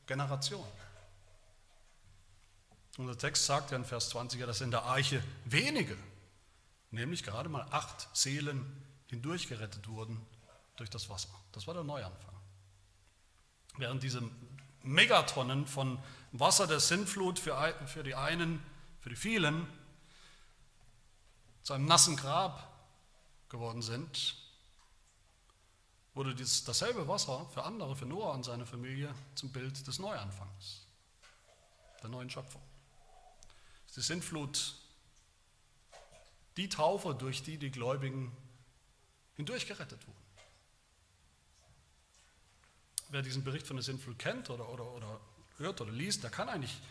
Generation. 0.06 0.68
Unser 3.00 3.18
Text 3.18 3.44
sagt 3.44 3.72
ja 3.72 3.78
in 3.78 3.86
Vers 3.86 4.10
20, 4.10 4.40
dass 4.42 4.62
in 4.62 4.70
der 4.70 4.84
Arche 4.84 5.24
wenige, 5.46 5.98
nämlich 6.92 7.24
gerade 7.24 7.50
mal 7.50 7.66
acht 7.72 8.16
Seelen 8.16 8.64
hindurchgerettet 9.08 9.88
wurden 9.88 10.24
durch 10.76 10.92
das 10.92 11.10
Wasser. 11.10 11.30
Das 11.54 11.66
war 11.66 11.74
der 11.74 11.84
Neuanfang. 11.84 12.36
Während 13.78 14.04
diese 14.04 14.22
Megatonnen 14.84 15.66
von 15.66 15.98
Wasser 16.34 16.68
der 16.68 16.80
Sintflut 16.80 17.40
für, 17.40 17.74
für 17.88 18.04
die 18.04 18.14
einen, 18.14 18.64
für 19.00 19.10
die 19.10 19.16
vielen 19.16 19.81
zu 21.64 21.74
einem 21.74 21.86
nassen 21.86 22.16
Grab 22.16 22.68
geworden 23.50 23.82
sind, 23.82 24.36
wurde 26.14 26.36
dies, 26.36 26.64
dasselbe 26.64 27.08
Wasser 27.08 27.48
für 27.54 27.64
andere, 27.64 27.96
für 27.96 28.06
Noah 28.06 28.34
und 28.34 28.44
seine 28.44 28.66
Familie 28.66 29.14
zum 29.36 29.52
Bild 29.52 29.86
des 29.86 30.00
Neuanfangs, 30.00 30.86
der 32.02 32.10
neuen 32.10 32.30
Schöpfung. 32.30 32.62
Die 33.96 34.02
Sintflut, 34.02 34.76
die 36.58 36.70
Taufe, 36.70 37.14
durch 37.14 37.44
die 37.44 37.58
die 37.58 37.72
Gläubigen 37.72 38.36
hindurchgerettet 39.36 40.06
wurden. 40.08 40.18
Wer 43.10 43.22
diesen 43.22 43.44
Bericht 43.44 43.68
von 43.68 43.76
der 43.76 43.84
Sintflut 43.84 44.18
kennt 44.18 44.50
oder, 44.50 44.70
oder, 44.70 44.86
oder 44.92 45.20
hört 45.58 45.82
oder 45.82 45.92
liest, 45.92 46.24
der 46.24 46.30
kann 46.30 46.48
eigentlich 46.48 46.82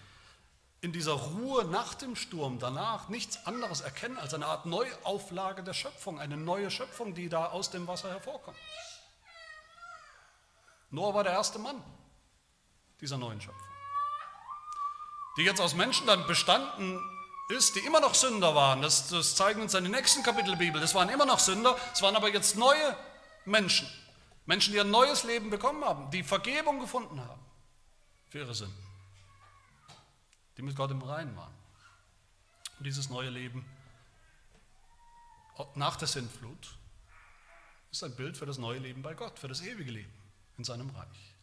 in 0.82 0.92
dieser 0.92 1.12
Ruhe 1.12 1.64
nach 1.64 1.94
dem 1.94 2.16
Sturm 2.16 2.58
danach 2.58 3.08
nichts 3.08 3.46
anderes 3.46 3.82
erkennen 3.82 4.16
als 4.16 4.32
eine 4.32 4.46
Art 4.46 4.64
Neuauflage 4.64 5.62
der 5.62 5.74
Schöpfung, 5.74 6.18
eine 6.18 6.36
neue 6.36 6.70
Schöpfung, 6.70 7.14
die 7.14 7.28
da 7.28 7.46
aus 7.46 7.70
dem 7.70 7.86
Wasser 7.86 8.08
hervorkommt. 8.08 8.56
Noah 10.90 11.14
war 11.14 11.24
der 11.24 11.34
erste 11.34 11.58
Mann 11.58 11.82
dieser 13.00 13.18
neuen 13.18 13.40
Schöpfung, 13.40 13.68
die 15.36 15.42
jetzt 15.42 15.60
aus 15.60 15.74
Menschen 15.74 16.06
dann 16.06 16.26
bestanden 16.26 17.00
ist, 17.50 17.76
die 17.76 17.80
immer 17.80 18.00
noch 18.00 18.14
Sünder 18.14 18.54
waren. 18.54 18.80
Das, 18.80 19.08
das 19.08 19.34
zeigen 19.34 19.60
uns 19.60 19.72
dann 19.72 19.84
die 19.84 19.90
nächsten 19.90 20.22
Kapitel 20.22 20.52
der 20.52 20.58
Bibel. 20.58 20.80
Das 20.80 20.94
waren 20.94 21.08
immer 21.10 21.26
noch 21.26 21.40
Sünder, 21.40 21.76
es 21.92 22.00
waren 22.00 22.16
aber 22.16 22.32
jetzt 22.32 22.56
neue 22.56 22.96
Menschen. 23.44 23.88
Menschen, 24.46 24.72
die 24.72 24.80
ein 24.80 24.90
neues 24.90 25.24
Leben 25.24 25.50
bekommen 25.50 25.84
haben, 25.84 26.10
die 26.10 26.22
Vergebung 26.22 26.80
gefunden 26.80 27.20
haben 27.20 27.40
für 28.28 28.38
ihre 28.38 28.54
Sünden 28.54 28.89
die 30.56 30.62
mit 30.62 30.76
Gott 30.76 30.90
im 30.90 31.02
Reinen 31.02 31.36
waren. 31.36 31.54
Und 32.78 32.84
dieses 32.86 33.10
neue 33.10 33.30
Leben 33.30 33.64
nach 35.74 35.96
der 35.96 36.08
Sintflut 36.08 36.74
ist 37.90 38.02
ein 38.04 38.14
Bild 38.14 38.36
für 38.36 38.46
das 38.46 38.58
neue 38.58 38.78
Leben 38.78 39.02
bei 39.02 39.14
Gott, 39.14 39.38
für 39.38 39.48
das 39.48 39.60
ewige 39.60 39.90
Leben 39.90 40.12
in 40.56 40.64
seinem 40.64 40.90
Reich. 40.90 41.34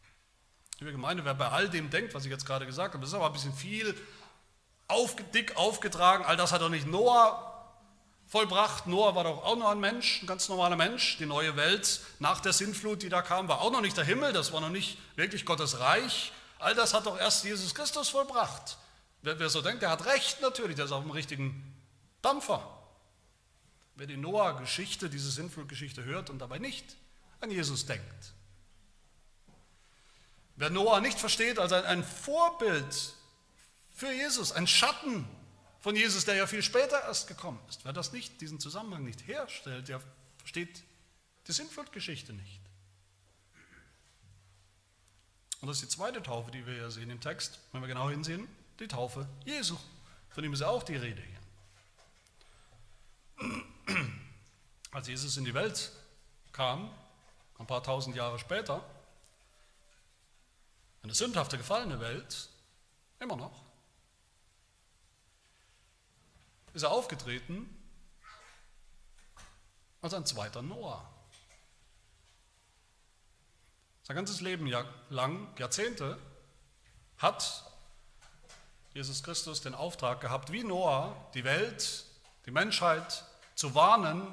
Liebe 0.80 0.92
Gemeinde, 0.92 1.26
wer 1.26 1.34
bei 1.34 1.50
all 1.50 1.70
dem 1.70 1.90
denkt, 1.90 2.14
was 2.14 2.26
ich 2.26 2.32
jetzt 2.32 2.46
gerade 2.46 2.66
gesagt 2.66 2.94
habe, 2.94 3.02
das 3.02 3.10
ist 3.10 3.16
aber 3.16 3.28
ein 3.28 3.34
bisschen 3.34 3.54
viel 3.54 3.96
auf, 4.88 5.16
dick 5.34 5.56
aufgetragen, 5.58 6.24
all 6.26 6.38
das 6.38 6.52
hat 6.52 6.62
doch 6.62 6.70
nicht 6.70 6.88
Noah 6.88 7.48
vollbracht. 8.28 8.88
Noah 8.88 9.16
war 9.16 9.24
doch 9.24 9.44
auch 9.44 9.56
nur 9.56 9.70
ein 9.70 9.80
Mensch, 9.80 10.22
ein 10.22 10.28
ganz 10.28 10.50
normaler 10.50 10.76
Mensch. 10.76 11.18
Die 11.18 11.26
neue 11.26 11.56
Welt 11.56 12.02
nach 12.20 12.40
der 12.40 12.54
Sintflut, 12.54 13.02
die 13.02 13.10
da 13.10 13.22
kam, 13.22 13.48
war 13.48 13.62
auch 13.62 13.72
noch 13.72 13.82
nicht 13.82 13.98
der 13.98 14.04
Himmel, 14.04 14.34
das 14.34 14.52
war 14.52 14.62
noch 14.62 14.70
nicht 14.70 14.98
wirklich 15.16 15.46
Gottes 15.46 15.80
Reich. 15.80 16.32
All 16.60 16.76
das 16.76 16.94
hat 16.94 17.06
doch 17.06 17.18
erst 17.20 17.44
Jesus 17.44 17.74
Christus 17.74 18.10
vollbracht. 18.10 18.78
Wer, 19.28 19.40
wer 19.40 19.50
so 19.50 19.62
denkt, 19.62 19.82
der 19.82 19.90
hat 19.90 20.06
recht 20.06 20.40
natürlich, 20.40 20.78
der 20.78 20.86
ist 20.86 20.94
auf 20.94 21.04
dem 21.04 21.12
richtigen 21.12 21.76
Dampfer. 22.22 22.66
Wer 23.96 24.08
die 24.08 24.16
Noah-Geschichte, 24.16 25.10
diese 25.10 25.30
Sintflut-Geschichte 25.32 26.06
hört 26.06 26.30
und 26.30 26.40
dabei 26.40 26.60
nicht 26.60 26.96
an 27.42 27.52
Jesus 27.52 27.86
denkt. 27.86 28.34
Wer 30.56 30.70
Noah 30.70 31.02
nicht 31.02 31.20
versteht 31.20 31.60
als 31.60 31.74
ein, 31.74 31.84
ein 31.84 32.04
Vorbild 32.06 33.16
für 33.92 34.10
Jesus, 34.14 34.54
ein 34.54 34.66
Schatten 34.66 35.28
von 35.82 35.98
Jesus, 35.98 36.24
der 36.24 36.36
ja 36.36 36.48
viel 36.48 36.64
später 36.64 37.04
erst 37.04 37.28
gekommen 37.28 37.60
ist, 37.68 37.84
wer 37.84 37.92
das 37.92 38.14
nicht, 38.14 38.40
diesen 38.40 38.62
Zusammenhang 38.62 39.04
nicht 39.04 39.28
herstellt, 39.28 39.90
der 39.90 40.00
versteht 40.38 40.84
die 41.48 41.52
Sintflut-Geschichte 41.52 42.32
nicht. 42.32 42.62
Und 45.60 45.68
das 45.68 45.82
ist 45.82 45.92
die 45.92 45.98
zweite 45.98 46.24
Taufe, 46.24 46.50
die 46.50 46.66
wir 46.66 46.76
hier 46.76 46.92
sehen 46.92 47.10
im 47.10 47.20
Text, 47.20 47.60
wenn 47.74 47.82
wir 47.82 47.90
genau 47.90 48.10
hinsehen 48.10 48.48
die 48.80 48.88
Taufe 48.88 49.28
Jesu. 49.46 49.78
Von 50.30 50.44
ihm 50.44 50.54
ist 50.54 50.62
auch 50.62 50.84
die 50.84 50.96
Rede 50.96 51.22
hier. 51.22 51.38
Als 54.92 55.08
Jesus 55.08 55.38
in 55.38 55.46
die 55.46 55.54
Welt 55.54 55.92
kam, 56.52 56.92
ein 57.58 57.68
paar 57.68 57.84
tausend 57.84 58.16
Jahre 58.16 58.40
später, 58.40 58.84
eine 61.04 61.14
sündhafte, 61.14 61.58
gefallene 61.58 62.00
Welt, 62.00 62.50
immer 63.20 63.36
noch, 63.36 63.64
ist 66.74 66.84
er 66.84 66.92
aufgetreten 66.92 67.70
als 70.02 70.14
ein 70.14 70.26
zweiter 70.26 70.62
Noah. 70.62 71.10
Sein 74.04 74.16
ganzes 74.16 74.42
Leben 74.42 74.68
lang, 75.10 75.48
Jahrzehnte, 75.58 76.18
hat 77.18 77.67
Jesus 78.98 79.22
Christus 79.22 79.62
den 79.62 79.76
Auftrag 79.76 80.22
gehabt, 80.22 80.52
wie 80.52 80.64
Noah, 80.64 81.16
die 81.36 81.44
Welt, 81.44 82.04
die 82.48 82.52
Menschheit 82.52 83.26
zu 83.54 83.76
warnen 83.76 84.28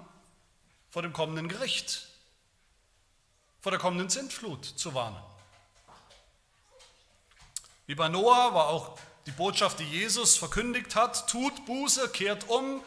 vor 0.88 1.02
dem 1.02 1.12
kommenden 1.12 1.48
Gericht, 1.48 2.08
vor 3.60 3.72
der 3.72 3.78
kommenden 3.78 4.08
Sintflut 4.08 4.64
zu 4.64 4.94
warnen. 4.94 5.22
Wie 7.84 7.94
bei 7.94 8.08
Noah 8.08 8.54
war 8.54 8.68
auch 8.68 8.98
die 9.26 9.32
Botschaft, 9.32 9.80
die 9.80 9.84
Jesus 9.84 10.38
verkündigt 10.38 10.96
hat, 10.96 11.28
tut 11.28 11.66
Buße, 11.66 12.08
kehrt 12.08 12.48
um. 12.48 12.82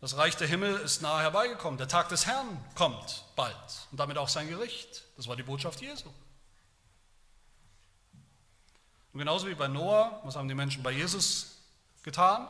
Das 0.00 0.16
Reich 0.16 0.36
der 0.36 0.46
Himmel 0.46 0.76
ist 0.76 1.02
nahe 1.02 1.22
herbeigekommen. 1.22 1.76
Der 1.76 1.88
Tag 1.88 2.08
des 2.08 2.26
Herrn 2.26 2.64
kommt 2.76 3.24
bald 3.34 3.56
und 3.90 3.98
damit 3.98 4.16
auch 4.16 4.28
sein 4.28 4.48
Gericht. 4.48 5.02
Das 5.16 5.26
war 5.26 5.34
die 5.34 5.42
Botschaft 5.42 5.80
Jesu. 5.80 6.08
Und 9.12 9.18
genauso 9.18 9.48
wie 9.48 9.54
bei 9.54 9.68
Noah, 9.68 10.20
was 10.24 10.36
haben 10.36 10.48
die 10.48 10.54
Menschen 10.54 10.82
bei 10.82 10.92
Jesus 10.92 11.58
getan? 12.02 12.48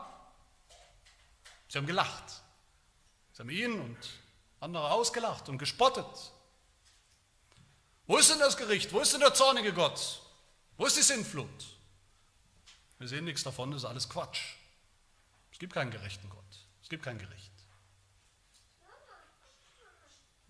Sie 1.68 1.78
haben 1.78 1.86
gelacht. 1.86 2.42
Sie 3.32 3.40
haben 3.40 3.50
ihn 3.50 3.80
und 3.80 3.96
andere 4.60 4.90
ausgelacht 4.90 5.48
und 5.48 5.58
gespottet. 5.58 6.32
Wo 8.06 8.18
ist 8.18 8.30
denn 8.30 8.38
das 8.38 8.56
Gericht? 8.56 8.92
Wo 8.92 9.00
ist 9.00 9.12
denn 9.12 9.20
der 9.20 9.34
zornige 9.34 9.72
Gott? 9.72 10.20
Wo 10.76 10.86
ist 10.86 10.96
die 10.96 11.02
Sintflut? 11.02 11.48
Wir 12.98 13.08
sehen 13.08 13.24
nichts 13.24 13.42
davon, 13.44 13.70
das 13.70 13.82
ist 13.82 13.88
alles 13.88 14.08
Quatsch. 14.08 14.56
Es 15.52 15.58
gibt 15.58 15.72
keinen 15.72 15.90
gerechten 15.90 16.28
Gott. 16.28 16.44
Es 16.82 16.88
gibt 16.88 17.02
kein 17.02 17.18
Gericht. 17.18 17.49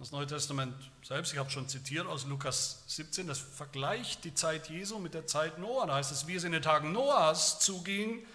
Das 0.01 0.13
Neue 0.13 0.27
Testament 0.27 0.75
selbst, 1.03 1.31
ich 1.35 1.39
habe 1.39 1.51
schon 1.51 1.69
zitiert 1.69 2.07
aus 2.07 2.25
Lukas 2.25 2.85
17, 2.87 3.27
das 3.27 3.39
vergleicht 3.39 4.25
die 4.25 4.33
Zeit 4.33 4.71
Jesu 4.71 4.99
mit 4.99 5.13
der 5.13 5.27
Zeit 5.27 5.59
Noah. 5.59 5.87
Da 5.87 5.97
heißt 5.97 6.11
es, 6.11 6.27
wie 6.27 6.37
es 6.37 6.45
in 6.45 6.53
den 6.53 6.63
Tagen 6.63 6.91
Noahs 6.93 7.59
zuging, 7.59 8.27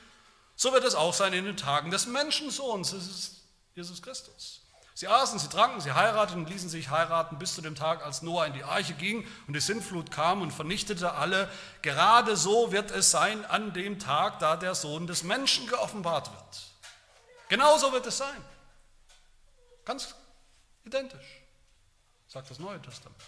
so 0.55 0.73
wird 0.73 0.83
es 0.83 0.93
auch 0.93 1.15
sein 1.15 1.33
in 1.33 1.43
den 1.43 1.57
Tagen 1.57 1.89
des 1.89 2.05
Menschensohns. 2.05 2.91
Das 2.91 3.07
ist 3.07 3.41
Jesus 3.73 4.03
Christus. 4.03 4.61
Sie 4.93 5.07
aßen, 5.07 5.39
sie 5.39 5.49
tranken, 5.49 5.81
sie 5.81 5.91
heirateten 5.91 6.43
und 6.43 6.51
ließen 6.51 6.69
sich 6.69 6.91
heiraten 6.91 7.39
bis 7.39 7.55
zu 7.55 7.63
dem 7.63 7.73
Tag, 7.73 8.05
als 8.05 8.21
Noah 8.21 8.45
in 8.45 8.53
die 8.53 8.63
Arche 8.63 8.93
ging 8.93 9.27
und 9.47 9.55
die 9.55 9.59
Sintflut 9.59 10.11
kam 10.11 10.43
und 10.43 10.51
vernichtete 10.51 11.13
alle. 11.13 11.49
Gerade 11.81 12.37
so 12.37 12.71
wird 12.73 12.91
es 12.91 13.09
sein 13.09 13.43
an 13.43 13.73
dem 13.73 13.97
Tag, 13.97 14.37
da 14.37 14.55
der 14.55 14.75
Sohn 14.75 15.07
des 15.07 15.23
Menschen 15.23 15.67
geoffenbart 15.67 16.31
wird. 16.31 16.63
Genauso 17.49 17.91
wird 17.91 18.05
es 18.05 18.19
sein. 18.19 18.45
Ganz 19.83 20.13
identisch 20.83 21.44
sagt 22.35 22.51
das 22.51 22.59
Neue 22.59 22.81
Testament. 22.81 23.23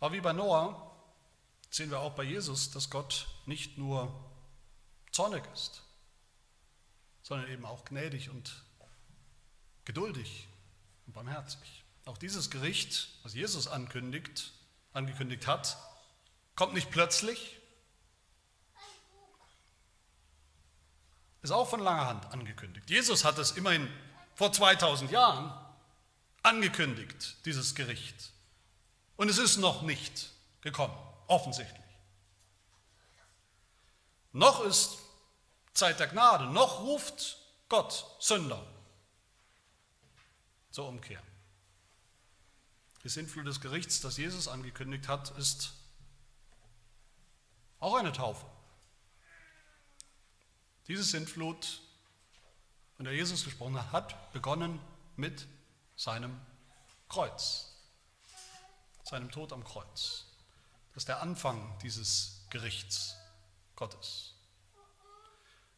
Aber 0.00 0.12
wie 0.12 0.20
bei 0.20 0.32
Noah 0.32 0.92
sehen 1.70 1.88
wir 1.88 2.00
auch 2.00 2.16
bei 2.16 2.24
Jesus, 2.24 2.72
dass 2.72 2.90
Gott 2.90 3.28
nicht 3.46 3.78
nur 3.78 4.12
zornig 5.12 5.44
ist, 5.54 5.84
sondern 7.22 7.48
eben 7.48 7.64
auch 7.64 7.84
gnädig 7.84 8.28
und 8.28 8.60
geduldig 9.84 10.48
und 11.06 11.12
barmherzig. 11.12 11.84
Auch 12.06 12.18
dieses 12.18 12.50
Gericht, 12.50 13.08
was 13.22 13.34
Jesus 13.34 13.68
ankündigt, 13.68 14.52
angekündigt 14.92 15.46
hat, 15.46 15.76
kommt 16.56 16.74
nicht 16.74 16.90
plötzlich, 16.90 17.56
ist 21.46 21.52
auch 21.52 21.68
von 21.68 21.80
langer 21.80 22.06
Hand 22.06 22.32
angekündigt. 22.32 22.90
Jesus 22.90 23.24
hat 23.24 23.38
es 23.38 23.52
immerhin 23.52 23.88
vor 24.34 24.52
2000 24.52 25.12
Jahren 25.12 25.54
angekündigt, 26.42 27.36
dieses 27.44 27.76
Gericht. 27.76 28.32
Und 29.16 29.28
es 29.28 29.38
ist 29.38 29.56
noch 29.56 29.82
nicht 29.82 30.30
gekommen, 30.60 30.96
offensichtlich. 31.28 31.84
Noch 34.32 34.64
ist 34.64 34.98
Zeit 35.72 36.00
der 36.00 36.08
Gnade, 36.08 36.46
noch 36.46 36.80
ruft 36.80 37.38
Gott 37.68 38.04
Sünder 38.18 38.66
zur 40.72 40.88
Umkehr. 40.88 41.22
Die 43.04 43.08
Sintflut 43.08 43.46
des 43.46 43.60
Gerichts, 43.60 44.00
das 44.00 44.16
Jesus 44.16 44.48
angekündigt 44.48 45.06
hat, 45.06 45.30
ist 45.38 45.74
auch 47.78 47.94
eine 47.94 48.12
Taufe. 48.12 48.44
Diese 50.88 51.02
Sintflut, 51.02 51.80
von 52.96 53.04
der 53.04 53.14
Jesus 53.14 53.44
gesprochen 53.44 53.76
hat, 53.76 53.92
hat 53.92 54.32
begonnen 54.32 54.80
mit 55.16 55.46
seinem 55.96 56.40
Kreuz, 57.08 57.72
seinem 59.04 59.30
Tod 59.30 59.52
am 59.52 59.64
Kreuz. 59.64 60.26
Das 60.94 61.02
ist 61.02 61.08
der 61.08 61.20
Anfang 61.20 61.78
dieses 61.80 62.46
Gerichts 62.50 63.16
Gottes. 63.74 64.34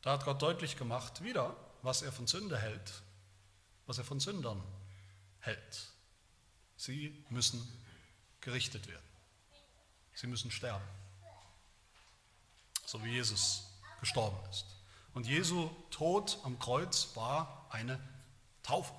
Da 0.03 0.13
hat 0.13 0.25
Gott 0.25 0.43
deutlich 0.43 0.77
gemacht, 0.77 1.23
wieder, 1.23 1.57
was 1.83 2.03
er 2.03 2.13
von 2.13 2.27
Sünde 2.27 2.59
hält, 2.59 3.03
was 3.87 3.99
er 3.99 4.05
von 4.05 4.21
Sündern 4.21 4.63
hält. 5.41 5.89
Sie 6.77 7.25
müssen 7.31 7.67
gerichtet 8.41 8.87
werden. 8.87 9.09
Sie 10.15 10.27
müssen 10.27 10.51
sterben. 10.51 10.87
So 12.85 13.03
wie 13.05 13.11
Jesus 13.11 13.65
gestorben 14.01 14.39
ist. 14.51 14.78
Und 15.19 15.27
Jesu 15.27 15.69
Tod 15.91 16.39
am 16.45 16.61
Kreuz 16.61 17.09
war 17.17 17.67
eine 17.71 17.99
Taufe. 18.63 18.95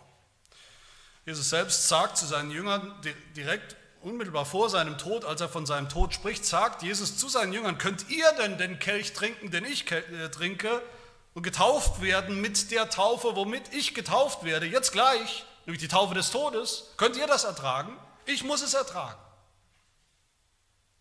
Jesus 1.25 1.49
selbst 1.49 1.87
sagt 1.87 2.17
zu 2.17 2.25
seinen 2.25 2.51
Jüngern 2.51 2.93
direkt 3.37 3.77
unmittelbar 4.01 4.45
vor 4.45 4.69
seinem 4.69 4.97
Tod, 4.97 5.23
als 5.23 5.39
er 5.39 5.47
von 5.47 5.65
seinem 5.65 5.87
Tod 5.87 6.13
spricht, 6.13 6.43
sagt 6.43 6.83
Jesus 6.83 7.15
zu 7.15 7.29
seinen 7.29 7.53
Jüngern, 7.53 7.77
könnt 7.77 8.09
ihr 8.09 8.29
denn 8.33 8.57
den 8.57 8.79
Kelch 8.79 9.13
trinken, 9.13 9.49
den 9.49 9.63
ich 9.63 9.89
äh, 9.93 10.27
trinke, 10.29 10.81
und 11.35 11.43
getauft 11.43 12.01
werden 12.01 12.41
mit 12.41 12.69
der 12.71 12.89
Taufe, 12.89 13.37
womit 13.37 13.73
ich 13.73 13.93
getauft 13.93 14.43
werde, 14.43 14.65
jetzt 14.65 14.91
gleich? 14.91 15.45
nämlich 15.65 15.79
die 15.79 15.87
Taufe 15.87 16.15
des 16.15 16.31
Todes, 16.31 16.95
könnt 16.97 17.15
ihr 17.15 17.27
das 17.27 17.45
ertragen? 17.45 17.97
Ich 18.25 18.43
muss 18.43 18.61
es 18.61 18.73
ertragen. 18.73 19.21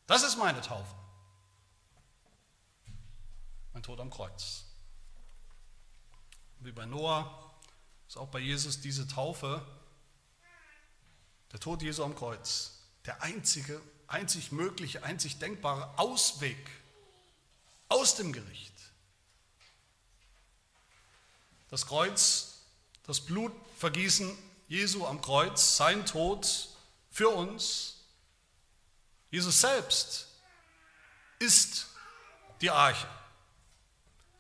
Das 0.07 0.23
ist 0.23 0.37
meine 0.37 0.61
Taufe. 0.61 0.95
Mein 3.73 3.83
Tod 3.83 3.99
am 3.99 4.11
Kreuz. 4.11 4.68
Wie 6.61 6.73
bei 6.73 6.87
Noah 6.87 7.53
ist 8.09 8.17
auch 8.17 8.29
bei 8.29 8.41
Jesus 8.41 8.81
diese 8.81 9.07
Taufe, 9.07 9.65
der 11.53 11.61
Tod 11.61 11.83
Jesu 11.83 12.03
am 12.03 12.15
Kreuz, 12.15 12.81
der 13.07 13.23
einzige, 13.23 13.81
einzig 14.07 14.53
mögliche, 14.53 15.03
einzig 15.03 15.39
denkbare 15.39 15.99
Ausweg 15.99 16.59
aus 17.89 18.17
dem 18.17 18.33
Gericht. 18.33 18.75
Das 21.71 21.87
Kreuz, 21.87 22.63
das 23.05 23.21
Blutvergießen 23.21 24.37
Jesu 24.69 25.07
am 25.07 25.21
Kreuz, 25.21 25.77
sein 25.77 26.05
Tod 26.07 26.69
für 27.11 27.29
uns. 27.29 27.97
Jesus 29.31 29.61
selbst 29.61 30.29
ist 31.39 31.87
die 32.61 32.71
Arche. 32.71 33.09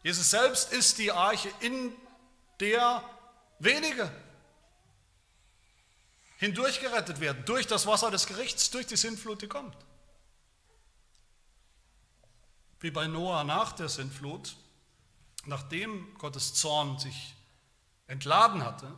Jesus 0.02 0.30
selbst 0.30 0.72
ist 0.72 0.98
die 0.98 1.12
Arche, 1.12 1.50
in 1.60 1.94
der 2.60 3.02
wenige 3.58 4.10
hindurchgerettet 6.38 7.20
werden, 7.20 7.44
durch 7.44 7.66
das 7.66 7.86
Wasser 7.86 8.10
des 8.10 8.26
Gerichts, 8.26 8.70
durch 8.70 8.86
die 8.86 8.96
Sintflut, 8.96 9.42
die 9.42 9.48
kommt. 9.48 9.76
Wie 12.80 12.92
bei 12.92 13.08
Noah 13.08 13.42
nach 13.42 13.72
der 13.72 13.88
Sintflut, 13.88 14.56
nachdem 15.46 16.14
Gottes 16.18 16.54
Zorn 16.54 16.98
sich 16.98 17.34
entladen 18.06 18.64
hatte, 18.64 18.94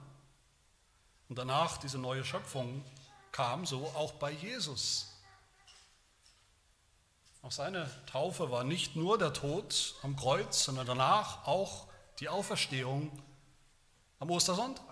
und 1.30 1.36
danach 1.36 1.78
diese 1.78 1.96
neue 1.96 2.24
Schöpfung 2.24 2.84
kam, 3.30 3.64
so 3.64 3.86
auch 3.94 4.12
bei 4.14 4.32
Jesus. 4.32 5.06
Auch 7.40 7.52
seine 7.52 7.88
Taufe 8.06 8.50
war 8.50 8.64
nicht 8.64 8.96
nur 8.96 9.16
der 9.16 9.32
Tod 9.32 9.94
am 10.02 10.16
Kreuz, 10.16 10.64
sondern 10.64 10.86
danach 10.86 11.46
auch 11.46 11.86
die 12.18 12.28
Auferstehung 12.28 13.10
am 14.20 14.30
Ostersonntag. 14.30 14.84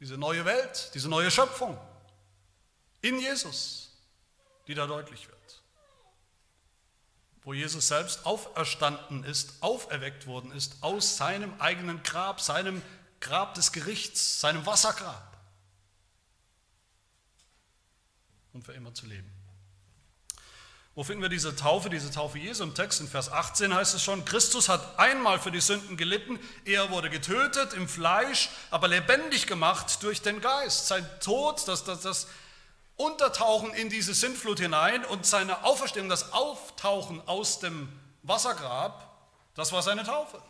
Diese 0.00 0.16
neue 0.16 0.44
Welt, 0.44 0.90
diese 0.94 1.08
neue 1.08 1.30
Schöpfung 1.30 1.78
in 3.02 3.18
Jesus, 3.18 3.90
die 4.66 4.74
da 4.74 4.86
deutlich 4.86 5.28
wird. 5.28 5.62
Wo 7.42 7.52
Jesus 7.52 7.88
selbst 7.88 8.26
auferstanden 8.26 9.22
ist, 9.22 9.62
auferweckt 9.62 10.26
worden 10.26 10.50
ist 10.50 10.82
aus 10.82 11.16
seinem 11.16 11.60
eigenen 11.60 12.02
Grab, 12.02 12.40
seinem 12.40 12.82
Grab 13.20 13.54
des 13.54 13.72
Gerichts, 13.72 14.40
seinem 14.40 14.66
Wassergrab, 14.66 15.36
um 18.52 18.62
für 18.62 18.72
immer 18.72 18.92
zu 18.94 19.06
leben. 19.06 19.35
Wo 20.96 21.04
finden 21.04 21.20
wir 21.20 21.28
diese 21.28 21.54
Taufe, 21.54 21.90
diese 21.90 22.10
Taufe 22.10 22.38
Jesu 22.38 22.62
im 22.62 22.74
Text? 22.74 23.02
In 23.02 23.08
Vers 23.08 23.30
18 23.30 23.74
heißt 23.74 23.94
es 23.94 24.02
schon, 24.02 24.24
Christus 24.24 24.70
hat 24.70 24.98
einmal 24.98 25.38
für 25.38 25.50
die 25.50 25.60
Sünden 25.60 25.98
gelitten, 25.98 26.40
er 26.64 26.90
wurde 26.90 27.10
getötet 27.10 27.74
im 27.74 27.86
Fleisch, 27.86 28.48
aber 28.70 28.88
lebendig 28.88 29.46
gemacht 29.46 30.02
durch 30.02 30.22
den 30.22 30.40
Geist. 30.40 30.88
Sein 30.88 31.06
Tod, 31.20 31.68
das, 31.68 31.84
das, 31.84 32.00
das 32.00 32.28
Untertauchen 32.96 33.74
in 33.74 33.90
diese 33.90 34.14
Sintflut 34.14 34.58
hinein 34.58 35.04
und 35.04 35.26
seine 35.26 35.64
Auferstehung, 35.64 36.08
das 36.08 36.32
Auftauchen 36.32 37.20
aus 37.28 37.58
dem 37.58 37.90
Wassergrab, 38.22 39.18
das 39.54 39.72
war 39.72 39.82
seine 39.82 40.02
Taufe. 40.02 40.40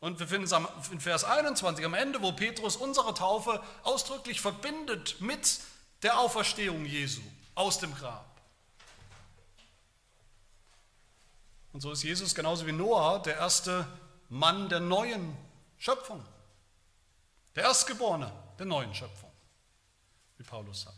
Und 0.00 0.20
wir 0.20 0.28
finden 0.28 0.44
es 0.44 0.52
in 0.90 1.00
Vers 1.00 1.24
21 1.24 1.82
am 1.82 1.94
Ende, 1.94 2.20
wo 2.20 2.32
Petrus 2.32 2.76
unsere 2.76 3.14
Taufe 3.14 3.62
ausdrücklich 3.84 4.42
verbindet 4.42 5.18
mit 5.18 5.60
der 6.02 6.18
Auferstehung 6.18 6.84
Jesu 6.84 7.22
aus 7.54 7.78
dem 7.78 7.94
Grab. 7.94 8.29
Und 11.72 11.80
so 11.80 11.92
ist 11.92 12.02
Jesus 12.02 12.34
genauso 12.34 12.66
wie 12.66 12.72
Noah 12.72 13.22
der 13.22 13.36
erste 13.36 13.86
Mann 14.28 14.68
der 14.68 14.80
neuen 14.80 15.36
Schöpfung, 15.78 16.24
der 17.54 17.64
Erstgeborene 17.64 18.32
der 18.58 18.66
neuen 18.66 18.94
Schöpfung, 18.94 19.30
wie 20.36 20.44
Paulus 20.44 20.82
sagt. 20.82 20.96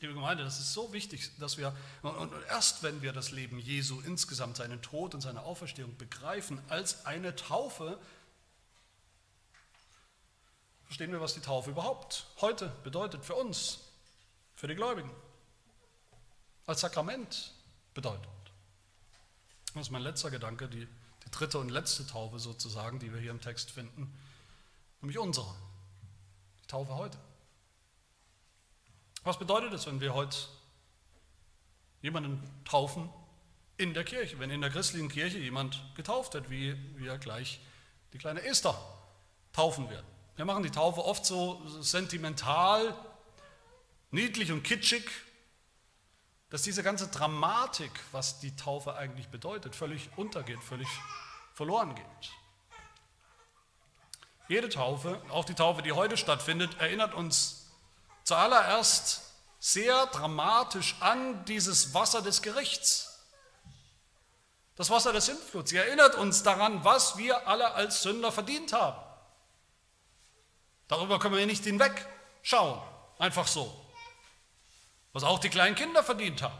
Liebe 0.00 0.14
Gemeinde, 0.14 0.44
das 0.44 0.58
ist 0.58 0.72
so 0.72 0.92
wichtig, 0.92 1.30
dass 1.38 1.56
wir, 1.56 1.74
und 2.02 2.32
erst 2.48 2.82
wenn 2.82 3.00
wir 3.00 3.12
das 3.12 3.30
Leben 3.30 3.58
Jesu 3.58 4.00
insgesamt, 4.00 4.56
seinen 4.56 4.82
Tod 4.82 5.14
und 5.14 5.20
seine 5.20 5.42
Auferstehung 5.42 5.96
begreifen 5.96 6.60
als 6.68 7.06
eine 7.06 7.36
Taufe, 7.36 7.98
verstehen 10.84 11.10
wir, 11.10 11.20
was 11.20 11.32
die 11.32 11.40
Taufe 11.40 11.70
überhaupt 11.70 12.26
heute 12.40 12.68
bedeutet 12.82 13.24
für 13.24 13.34
uns, 13.34 13.80
für 14.56 14.66
die 14.66 14.74
Gläubigen, 14.74 15.10
als 16.66 16.80
Sakrament 16.80 17.52
bedeutet. 17.94 18.33
Das 19.74 19.88
ist 19.88 19.90
mein 19.90 20.02
letzter 20.02 20.30
Gedanke, 20.30 20.68
die, 20.68 20.86
die 20.86 21.30
dritte 21.32 21.58
und 21.58 21.68
letzte 21.68 22.06
Taufe 22.06 22.38
sozusagen, 22.38 23.00
die 23.00 23.12
wir 23.12 23.20
hier 23.20 23.32
im 23.32 23.40
Text 23.40 23.72
finden, 23.72 24.12
nämlich 25.00 25.18
unsere, 25.18 25.52
die 26.62 26.66
Taufe 26.68 26.94
heute. 26.94 27.18
Was 29.24 29.38
bedeutet 29.38 29.72
es, 29.72 29.86
wenn 29.86 30.00
wir 30.00 30.14
heute 30.14 30.36
jemanden 32.02 32.40
taufen 32.64 33.10
in 33.76 33.94
der 33.94 34.04
Kirche, 34.04 34.38
wenn 34.38 34.50
in 34.50 34.60
der 34.60 34.70
christlichen 34.70 35.08
Kirche 35.08 35.38
jemand 35.38 35.82
getauft 35.96 36.34
wird, 36.34 36.50
wie 36.50 36.76
wir 36.96 37.18
gleich 37.18 37.58
die 38.12 38.18
kleine 38.18 38.42
Esther 38.42 38.78
taufen 39.52 39.90
werden? 39.90 40.06
Wir 40.36 40.44
machen 40.44 40.62
die 40.62 40.70
Taufe 40.70 41.04
oft 41.04 41.26
so 41.26 41.60
sentimental, 41.80 42.94
niedlich 44.12 44.52
und 44.52 44.62
kitschig, 44.62 45.10
dass 46.54 46.62
diese 46.62 46.84
ganze 46.84 47.08
Dramatik, 47.08 47.90
was 48.12 48.38
die 48.38 48.54
Taufe 48.54 48.94
eigentlich 48.94 49.26
bedeutet, 49.26 49.74
völlig 49.74 50.08
untergeht, 50.14 50.62
völlig 50.62 50.86
verloren 51.52 51.96
geht. 51.96 52.30
Jede 54.46 54.68
Taufe, 54.68 55.20
auch 55.30 55.44
die 55.44 55.54
Taufe, 55.54 55.82
die 55.82 55.90
heute 55.90 56.16
stattfindet, 56.16 56.78
erinnert 56.78 57.12
uns 57.12 57.72
Zuallererst 58.22 59.32
sehr 59.58 60.06
dramatisch 60.06 60.94
an 61.00 61.44
dieses 61.46 61.92
Wasser 61.92 62.22
des 62.22 62.40
Gerichts. 62.40 63.18
Das 64.76 64.90
Wasser 64.90 65.12
des 65.12 65.26
Sintfluts. 65.26 65.70
Sie 65.70 65.76
erinnert 65.76 66.14
uns 66.14 66.44
daran, 66.44 66.84
was 66.84 67.16
wir 67.16 67.48
alle 67.48 67.74
als 67.74 68.04
Sünder 68.04 68.30
verdient 68.30 68.72
haben. 68.72 69.02
Darüber 70.86 71.18
können 71.18 71.34
wir 71.34 71.46
nicht 71.46 71.64
hinwegschauen, 71.64 72.80
einfach 73.18 73.48
so. 73.48 73.83
Was 75.14 75.22
auch 75.22 75.38
die 75.38 75.48
kleinen 75.48 75.76
Kinder 75.76 76.02
verdient 76.02 76.42
haben. 76.42 76.58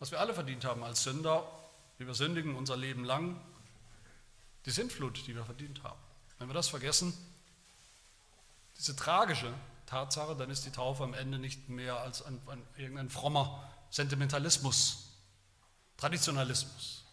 Was 0.00 0.10
wir 0.10 0.18
alle 0.20 0.34
verdient 0.34 0.64
haben 0.64 0.82
als 0.82 1.04
Sünder, 1.04 1.46
wie 1.98 2.06
wir 2.06 2.14
sündigen 2.14 2.56
unser 2.56 2.76
Leben 2.76 3.04
lang, 3.04 3.40
die 4.64 4.70
Sintflut, 4.70 5.26
die 5.26 5.36
wir 5.36 5.44
verdient 5.44 5.84
haben. 5.84 6.00
Wenn 6.38 6.48
wir 6.48 6.54
das 6.54 6.68
vergessen, 6.68 7.12
diese 8.78 8.96
tragische 8.96 9.52
Tatsache, 9.86 10.34
dann 10.34 10.50
ist 10.50 10.64
die 10.64 10.70
Taufe 10.70 11.04
am 11.04 11.12
Ende 11.14 11.38
nicht 11.38 11.68
mehr 11.68 11.98
als 11.98 12.22
ein, 12.22 12.40
ein, 12.48 12.66
irgendein 12.76 13.10
frommer 13.10 13.70
Sentimentalismus, 13.90 15.10
Traditionalismus 15.98 17.04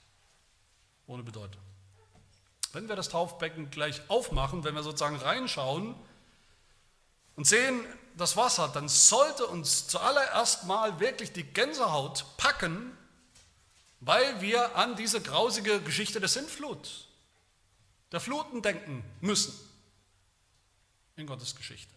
ohne 1.06 1.21
Bedeutung. 1.21 1.62
Wenn 2.71 2.88
wir 2.88 2.95
das 2.95 3.10
Taufbecken 3.10 3.69
gleich 3.69 4.01
aufmachen, 4.10 4.63
wenn 4.63 4.73
wir 4.73 4.84
sozusagen 4.84 5.17
reinschauen 5.17 5.95
und 7.36 7.45
sehen 7.45 7.86
das 8.17 8.38
Wasser, 8.38 8.67
dann 8.69 8.88
sollte 8.89 9.45
uns 9.47 9.88
zuallererst 9.88 10.65
mal 10.65 11.00
wirklich 11.00 11.32
die 11.32 11.43
Gänsehaut 11.43 12.26
packen, 12.38 12.97
weil 14.00 14.41
wir 14.41 14.76
an 14.76 14.95
diese 14.95 15.21
grausige 15.21 15.82
Geschichte 15.82 16.19
der 16.19 16.30
Sintflut, 16.30 17.08
der 18.12 18.19
Fluten 18.19 18.62
denken 18.62 19.04
müssen 19.21 19.54
in 21.15 21.28
Gottes 21.28 21.56
Geschichte, 21.56 21.93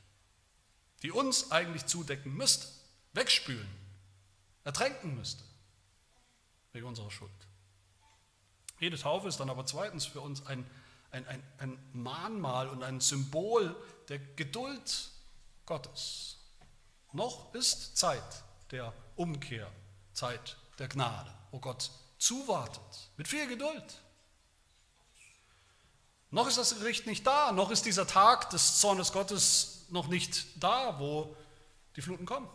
die 1.02 1.10
uns 1.10 1.50
eigentlich 1.50 1.86
zudecken 1.86 2.34
müsste, 2.34 2.66
wegspülen, 3.12 3.68
ertränken 4.64 5.14
müsste 5.16 5.44
wegen 6.72 6.86
unserer 6.86 7.10
Schuld. 7.10 7.30
Jede 8.80 8.98
Taufe 8.98 9.28
ist 9.28 9.38
dann 9.38 9.50
aber 9.50 9.64
zweitens 9.66 10.04
für 10.04 10.20
uns 10.20 10.44
ein, 10.46 10.68
ein, 11.10 11.26
ein, 11.26 11.42
ein 11.58 11.78
Mahnmal 11.92 12.68
und 12.68 12.82
ein 12.82 13.00
Symbol 13.00 13.74
der 14.08 14.18
Geduld 14.18 15.10
Gottes. 15.66 16.38
Noch 17.12 17.54
ist 17.54 17.96
Zeit 17.96 18.44
der 18.70 18.92
Umkehr, 19.16 19.70
Zeit 20.12 20.56
der 20.78 20.88
Gnade, 20.88 21.32
wo 21.50 21.60
Gott 21.60 21.90
zuwartet, 22.18 23.10
mit 23.16 23.28
viel 23.28 23.46
Geduld. 23.46 24.02
Noch 26.30 26.48
ist 26.48 26.58
das 26.58 26.76
Gericht 26.78 27.06
nicht 27.06 27.26
da, 27.26 27.52
noch 27.52 27.70
ist 27.70 27.86
dieser 27.86 28.06
Tag 28.06 28.50
des 28.50 28.80
Zornes 28.80 29.12
Gottes 29.12 29.86
noch 29.90 30.08
nicht 30.08 30.46
da, 30.56 30.98
wo 30.98 31.36
die 31.94 32.02
Fluten 32.02 32.26
kommen. 32.26 32.48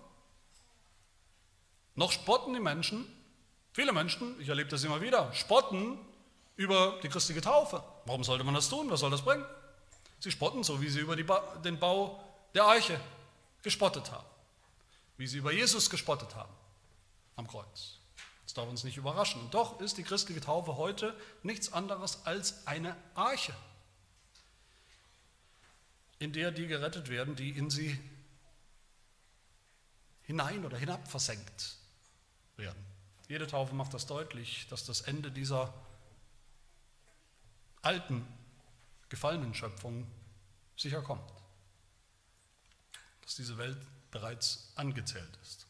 Noch 1.96 2.12
spotten 2.12 2.54
die 2.54 2.60
Menschen, 2.60 3.06
viele 3.72 3.94
Menschen, 3.94 4.40
ich 4.42 4.50
erlebe 4.50 4.70
das 4.70 4.84
immer 4.84 5.02
wieder, 5.02 5.32
spotten 5.34 5.98
über 6.58 7.00
die 7.02 7.08
christliche 7.08 7.40
Taufe. 7.40 7.82
Warum 8.06 8.24
sollte 8.26 8.44
man 8.44 8.54
das 8.54 8.68
tun? 8.68 8.90
Was 8.90 9.00
soll 9.00 9.12
das 9.12 9.22
bringen? 9.22 9.46
Sie 10.20 10.32
spotten 10.32 10.64
so, 10.64 10.82
wie 10.82 10.90
sie 10.90 11.00
über 11.00 11.16
ba 11.16 11.56
den 11.64 11.80
Bau 11.80 12.22
der 12.54 12.68
Eiche 12.68 13.00
gespottet 13.62 14.12
haben, 14.12 14.28
wie 15.18 15.28
sie 15.28 15.38
über 15.38 15.52
Jesus 15.52 15.90
gespottet 15.90 16.36
haben 16.36 16.54
am 17.36 17.48
Kreuz. 17.48 18.00
Das 18.44 18.54
darf 18.56 18.68
uns 18.68 18.84
nicht 18.84 18.98
überraschen. 18.98 19.42
Und 19.42 19.54
doch 19.54 19.80
ist 19.80 19.98
die 19.98 20.04
christliche 20.04 20.42
Taufe 20.42 20.76
heute 20.78 21.16
nichts 21.44 21.72
anderes 21.72 22.26
als 22.26 22.66
eine 22.66 22.96
Arche, 23.14 23.54
in 26.18 26.34
der 26.34 26.52
die 26.52 26.68
gerettet 26.68 27.10
werden, 27.10 27.36
die 27.36 27.52
in 27.52 27.70
sie 27.70 28.00
hinein 30.24 30.66
oder 30.66 30.78
hinab 30.78 31.08
versenkt 31.08 31.78
werden. 32.58 32.84
Jede 33.28 33.46
Taufe 33.46 33.76
macht 33.76 33.94
das 33.94 34.08
deutlich, 34.08 34.68
dass 34.70 34.86
das 34.86 35.02
Ende 35.02 35.32
dieser 35.32 35.72
alten, 37.82 38.28
gefallenen 39.10 39.54
Schöpfung 39.54 40.08
sicher 40.76 41.02
kommt. 41.02 41.39
Dass 43.30 43.36
diese 43.36 43.60
Welt 43.60 43.78
bereits 44.10 44.72
angezählt 44.74 45.38
ist. 45.44 45.68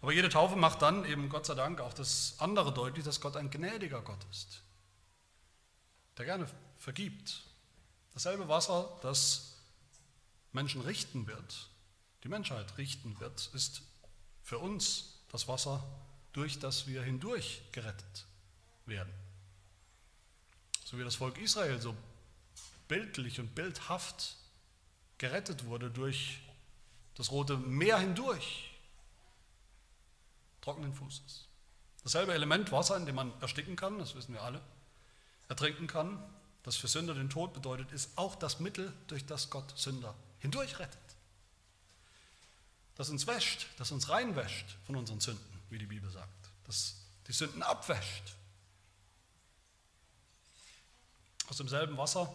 Aber 0.00 0.12
jede 0.12 0.28
Taufe 0.28 0.56
macht 0.56 0.82
dann 0.82 1.04
eben 1.04 1.28
Gott 1.28 1.46
sei 1.46 1.54
Dank 1.54 1.80
auch 1.80 1.94
das 1.94 2.34
andere 2.38 2.74
deutlich, 2.74 3.04
dass 3.04 3.20
Gott 3.20 3.36
ein 3.36 3.50
gnädiger 3.50 4.02
Gott 4.02 4.18
ist, 4.32 4.62
der 6.18 6.24
gerne 6.24 6.50
vergibt. 6.78 7.44
Dasselbe 8.14 8.48
Wasser, 8.48 8.98
das 9.02 9.54
Menschen 10.50 10.80
richten 10.80 11.28
wird, 11.28 11.68
die 12.24 12.28
Menschheit 12.28 12.76
richten 12.78 13.18
wird, 13.20 13.50
ist 13.54 13.82
für 14.42 14.58
uns 14.58 15.20
das 15.30 15.46
Wasser, 15.46 15.84
durch 16.32 16.58
das 16.58 16.88
wir 16.88 17.02
hindurch 17.02 17.62
gerettet 17.70 18.26
werden 18.86 19.12
so 20.92 20.98
wie 20.98 21.04
das 21.04 21.16
Volk 21.16 21.38
Israel 21.38 21.80
so 21.80 21.96
bildlich 22.86 23.40
und 23.40 23.54
bildhaft 23.54 24.36
gerettet 25.16 25.64
wurde 25.64 25.90
durch 25.90 26.38
das 27.16 27.30
Rote 27.30 27.56
Meer 27.56 27.98
hindurch, 27.98 28.70
trockenen 30.60 30.94
Fußes. 30.94 31.46
Dasselbe 32.02 32.34
Element 32.34 32.72
Wasser, 32.72 32.96
in 32.96 33.06
dem 33.06 33.14
man 33.14 33.32
ersticken 33.40 33.76
kann, 33.76 33.98
das 33.98 34.14
wissen 34.14 34.34
wir 34.34 34.42
alle, 34.42 34.60
ertrinken 35.48 35.86
kann, 35.86 36.22
das 36.62 36.76
für 36.76 36.88
Sünder 36.88 37.14
den 37.14 37.30
Tod 37.30 37.52
bedeutet, 37.52 37.92
ist 37.92 38.16
auch 38.16 38.34
das 38.34 38.60
Mittel, 38.60 38.92
durch 39.08 39.26
das 39.26 39.50
Gott 39.50 39.72
Sünder 39.76 40.14
hindurch 40.38 40.78
rettet. 40.78 40.98
Das 42.96 43.08
uns 43.08 43.26
wäscht, 43.26 43.66
das 43.78 43.90
uns 43.90 44.08
reinwäscht 44.08 44.76
von 44.86 44.96
unseren 44.96 45.20
Sünden, 45.20 45.60
wie 45.70 45.78
die 45.78 45.86
Bibel 45.86 46.10
sagt. 46.10 46.50
Das 46.64 46.96
die 47.26 47.32
Sünden 47.32 47.62
abwäscht 47.62 48.34
aus 51.48 51.56
demselben 51.56 51.96
Wasser, 51.96 52.32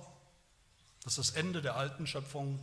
das 1.04 1.16
das 1.16 1.32
Ende 1.32 1.62
der 1.62 1.76
alten 1.76 2.08
Schöpfung 2.08 2.60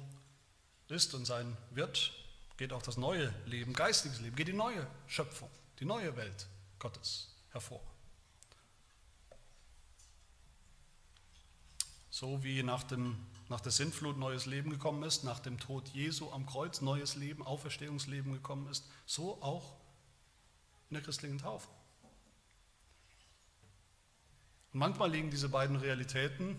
ist 0.89 1.15
und 1.15 1.25
sein 1.25 1.57
wird, 1.71 2.13
geht 2.57 2.73
auch 2.73 2.83
das 2.83 2.97
neue 2.97 3.33
Leben, 3.47 3.73
geistiges 3.73 4.21
Leben, 4.21 4.37
geht 4.37 4.49
die 4.49 4.53
neue 4.53 4.87
Schöpfung, 5.07 5.51
die 5.81 5.85
neue 5.85 6.17
Welt 6.17 6.47
Gottes 6.79 7.35
hervor. 7.51 7.81
So 12.11 12.45
wie 12.45 12.63
nach, 12.63 12.85
dem, 12.85 13.17
nach 13.49 13.61
der 13.61 13.73
Sintflut 13.73 14.17
neues 14.17 14.47
Leben 14.47 14.71
gekommen 14.71 15.03
ist, 15.03 15.25
nach 15.25 15.41
dem 15.41 15.59
Tod 15.59 15.89
Jesu 15.89 16.31
am 16.31 16.47
Kreuz 16.47 16.81
neues 16.81 17.17
Leben, 17.17 17.45
Auferstehungsleben 17.45 18.33
gekommen 18.33 18.69
ist, 18.69 18.89
so 19.05 19.43
auch 19.43 19.75
in 20.91 20.95
der 20.95 21.03
christlichen 21.03 21.39
Taufe. 21.39 21.69
Und 24.73 24.79
manchmal 24.79 25.11
liegen 25.11 25.31
diese 25.31 25.49
beiden 25.49 25.77
Realitäten, 25.77 26.57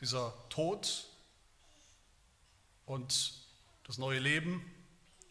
dieser 0.00 0.34
Tod 0.50 1.08
und 2.86 3.34
das 3.84 3.98
neue 3.98 4.18
Leben, 4.18 4.64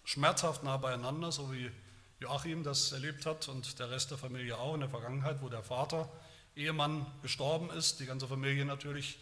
schmerzhaft 0.03 0.63
nah 0.63 0.77
beieinander, 0.77 1.31
so 1.31 1.51
wie 1.51 1.71
Joachim 2.19 2.63
das 2.63 2.91
erlebt 2.91 3.25
hat 3.25 3.47
und 3.47 3.79
der 3.79 3.89
Rest 3.89 4.11
der 4.11 4.17
Familie 4.17 4.57
auch 4.57 4.73
in 4.73 4.79
der 4.79 4.89
Vergangenheit, 4.89 5.41
wo 5.41 5.49
der 5.49 5.63
Vater, 5.63 6.09
Ehemann 6.55 7.05
gestorben 7.21 7.69
ist, 7.71 7.99
die 7.99 8.05
ganze 8.05 8.27
Familie 8.27 8.63
natürlich 8.63 9.17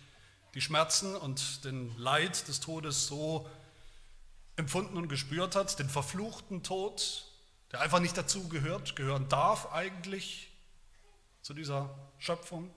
die 0.53 0.61
Schmerzen 0.61 1.15
und 1.15 1.63
den 1.63 1.97
Leid 1.97 2.47
des 2.47 2.59
Todes 2.59 3.07
so 3.07 3.49
empfunden 4.57 4.97
und 4.97 5.07
gespürt 5.07 5.55
hat, 5.55 5.79
den 5.79 5.89
verfluchten 5.89 6.61
Tod, 6.61 7.25
der 7.71 7.79
einfach 7.79 7.99
nicht 7.99 8.17
dazu 8.17 8.49
gehört, 8.49 8.97
gehören 8.97 9.29
darf 9.29 9.71
eigentlich 9.71 10.51
zu 11.41 11.53
dieser 11.53 11.89
Schöpfung. 12.19 12.69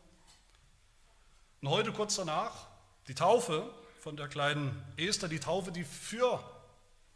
Und 1.61 1.69
heute 1.69 1.93
kurz 1.93 2.15
danach 2.15 2.69
die 3.09 3.15
Taufe 3.15 3.69
von 4.05 4.19
der 4.19 4.29
kleinen 4.29 4.85
Esther, 4.99 5.29
die 5.29 5.41
Taufe, 5.41 5.73
die 5.73 5.83
für 5.83 6.39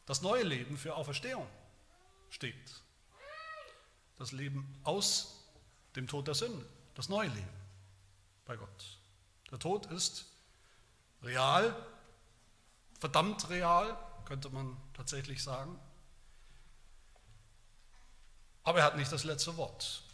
das 0.06 0.22
neue 0.22 0.42
Leben, 0.42 0.78
für 0.78 0.94
Auferstehung 0.94 1.46
steht. 2.30 2.82
Das 4.16 4.32
Leben 4.32 4.66
aus 4.84 5.44
dem 5.96 6.08
Tod 6.08 6.26
der 6.26 6.34
Sünde, 6.34 6.64
das 6.94 7.10
neue 7.10 7.28
Leben 7.28 7.60
bei 8.46 8.56
Gott. 8.56 8.98
Der 9.50 9.58
Tod 9.58 9.84
ist 9.92 10.24
real, 11.22 11.76
verdammt 12.98 13.50
real, 13.50 13.94
könnte 14.24 14.48
man 14.48 14.74
tatsächlich 14.94 15.42
sagen. 15.42 15.78
Aber 18.64 18.78
er 18.78 18.86
hat 18.86 18.96
nicht 18.96 19.12
das 19.12 19.24
letzte 19.24 19.58
Wort. 19.58 20.04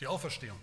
Die 0.00 0.06
Auferstehung 0.06 0.58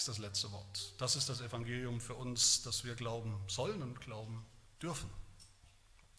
ist 0.00 0.08
das 0.08 0.18
letzte 0.18 0.50
Wort. 0.50 0.94
Das 0.96 1.14
ist 1.14 1.28
das 1.28 1.42
Evangelium 1.42 2.00
für 2.00 2.14
uns, 2.14 2.62
das 2.62 2.84
wir 2.84 2.94
glauben 2.94 3.38
sollen 3.48 3.82
und 3.82 4.00
glauben 4.00 4.46
dürfen. 4.80 5.10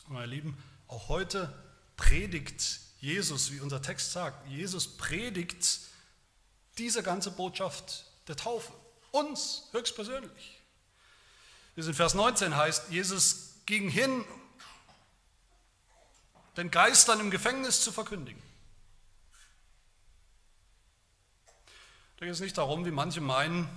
Und 0.06 0.14
meine 0.14 0.28
Lieben, 0.28 0.56
auch 0.88 1.10
heute 1.10 1.52
predigt 1.98 2.80
Jesus, 3.00 3.52
wie 3.52 3.60
unser 3.60 3.82
Text 3.82 4.12
sagt, 4.12 4.48
Jesus 4.48 4.88
predigt 4.98 5.80
diese 6.78 7.02
ganze 7.02 7.32
Botschaft 7.32 8.06
der 8.28 8.36
Taufe. 8.36 8.72
Uns 9.10 9.64
höchstpersönlich. 9.72 10.62
Wie 11.74 11.82
es 11.82 11.88
in 11.88 11.96
Vers 11.96 12.14
19 12.14 12.56
heißt, 12.56 12.92
Jesus 12.92 13.56
ging 13.66 13.90
hin, 13.90 14.24
den 16.56 16.70
Geistern 16.70 17.20
im 17.20 17.32
Gefängnis 17.32 17.82
zu 17.82 17.92
verkündigen. 17.92 18.44
Da 22.22 22.28
geht 22.28 22.36
es 22.36 22.40
nicht 22.40 22.60
darum, 22.60 22.86
wie 22.86 22.92
manche 22.92 23.20
meinen, 23.20 23.68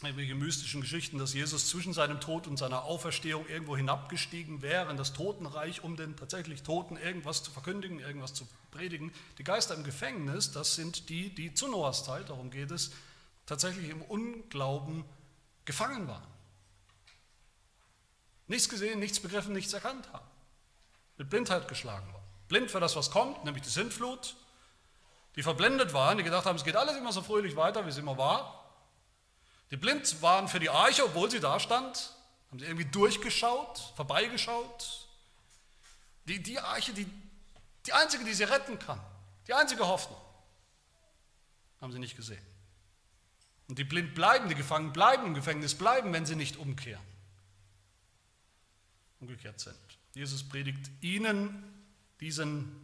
irgendwelche 0.00 0.36
mystischen 0.36 0.80
Geschichten, 0.80 1.18
dass 1.18 1.34
Jesus 1.34 1.68
zwischen 1.68 1.92
seinem 1.92 2.20
Tod 2.20 2.46
und 2.46 2.56
seiner 2.56 2.84
Auferstehung 2.84 3.48
irgendwo 3.48 3.76
hinabgestiegen 3.76 4.62
wäre 4.62 4.92
in 4.92 4.96
das 4.96 5.12
Totenreich, 5.12 5.82
um 5.82 5.96
den 5.96 6.16
tatsächlich 6.16 6.62
Toten 6.62 6.96
irgendwas 6.96 7.42
zu 7.42 7.50
verkündigen, 7.50 7.98
irgendwas 7.98 8.32
zu 8.32 8.46
predigen. 8.70 9.12
Die 9.38 9.42
Geister 9.42 9.74
im 9.74 9.82
Gefängnis, 9.82 10.52
das 10.52 10.76
sind 10.76 11.08
die, 11.08 11.34
die 11.34 11.52
zu 11.52 11.66
Noahs 11.66 12.04
Zeit, 12.04 12.30
darum 12.30 12.52
geht 12.52 12.70
es, 12.70 12.92
tatsächlich 13.44 13.90
im 13.90 14.02
Unglauben 14.02 15.04
gefangen 15.64 16.06
waren. 16.06 16.22
Nichts 18.46 18.68
gesehen, 18.68 19.00
nichts 19.00 19.18
begriffen, 19.18 19.52
nichts 19.52 19.72
erkannt 19.72 20.12
haben. 20.12 20.28
Mit 21.16 21.28
Blindheit 21.28 21.66
geschlagen 21.66 22.06
waren. 22.12 22.22
Blind 22.46 22.70
für 22.70 22.78
das, 22.78 22.94
was 22.94 23.10
kommt, 23.10 23.44
nämlich 23.44 23.64
die 23.64 23.70
Sintflut. 23.70 24.36
Die 25.36 25.42
verblendet 25.42 25.92
waren, 25.92 26.18
die 26.18 26.24
gedacht 26.24 26.46
haben, 26.46 26.56
es 26.56 26.64
geht 26.64 26.76
alles 26.76 26.96
immer 26.96 27.12
so 27.12 27.22
fröhlich 27.22 27.56
weiter, 27.56 27.84
wie 27.84 27.90
es 27.90 27.98
immer 27.98 28.16
war. 28.16 28.64
Die 29.70 29.76
blind 29.76 30.22
waren 30.22 30.46
für 30.48 30.60
die 30.60 30.70
Arche, 30.70 31.04
obwohl 31.04 31.30
sie 31.30 31.40
da 31.40 31.58
stand, 31.58 32.14
haben 32.50 32.58
sie 32.60 32.66
irgendwie 32.66 32.84
durchgeschaut, 32.84 33.92
vorbeigeschaut. 33.96 35.08
Die, 36.26 36.42
die 36.42 36.60
Arche, 36.60 36.92
die, 36.92 37.06
die 37.86 37.92
einzige, 37.92 38.24
die 38.24 38.34
sie 38.34 38.44
retten 38.44 38.78
kann, 38.78 39.00
die 39.48 39.54
einzige 39.54 39.86
Hoffnung, 39.86 40.20
haben 41.80 41.92
sie 41.92 41.98
nicht 41.98 42.16
gesehen. 42.16 42.44
Und 43.68 43.78
die 43.78 43.84
blind 43.84 44.14
bleiben, 44.14 44.48
die 44.48 44.54
gefangen 44.54 44.92
bleiben, 44.92 45.26
im 45.26 45.34
Gefängnis 45.34 45.74
bleiben, 45.74 46.12
wenn 46.12 46.26
sie 46.26 46.36
nicht 46.36 46.56
umkehren. 46.56 47.02
Umgekehrt 49.20 49.58
sind. 49.58 49.76
Jesus 50.14 50.48
predigt 50.48 50.90
ihnen, 51.00 51.64
diesen 52.20 52.80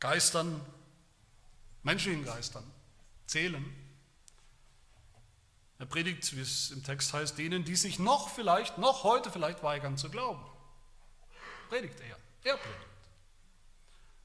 Geistern, 0.00 0.60
menschlichen 1.88 2.22
Geistern, 2.22 2.70
Zählen, 3.26 3.64
er 5.78 5.86
predigt, 5.86 6.36
wie 6.36 6.40
es 6.42 6.70
im 6.70 6.84
Text 6.84 7.14
heißt, 7.14 7.38
denen, 7.38 7.64
die 7.64 7.76
sich 7.76 7.98
noch 7.98 8.28
vielleicht, 8.28 8.76
noch 8.76 9.04
heute 9.04 9.30
vielleicht 9.30 9.62
weigern 9.62 9.96
zu 9.96 10.10
glauben. 10.10 10.44
Predigt 11.70 11.98
er. 12.00 12.18
Er 12.44 12.58
predigt. 12.58 12.86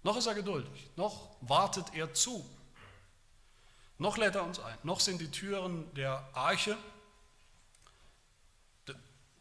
Noch 0.02 0.18
ist 0.18 0.26
er 0.26 0.36
geduldig. 0.36 0.90
Noch 0.98 1.38
wartet 1.40 1.94
er 1.94 2.14
zu. 2.14 2.44
Noch 3.98 4.18
lädt 4.18 4.36
er 4.36 4.44
uns 4.44 4.60
ein. 4.60 4.78
Noch 4.84 5.00
sind 5.00 5.22
die 5.22 5.32
Türen 5.32 5.94
der 5.94 6.28
Arche, 6.34 6.78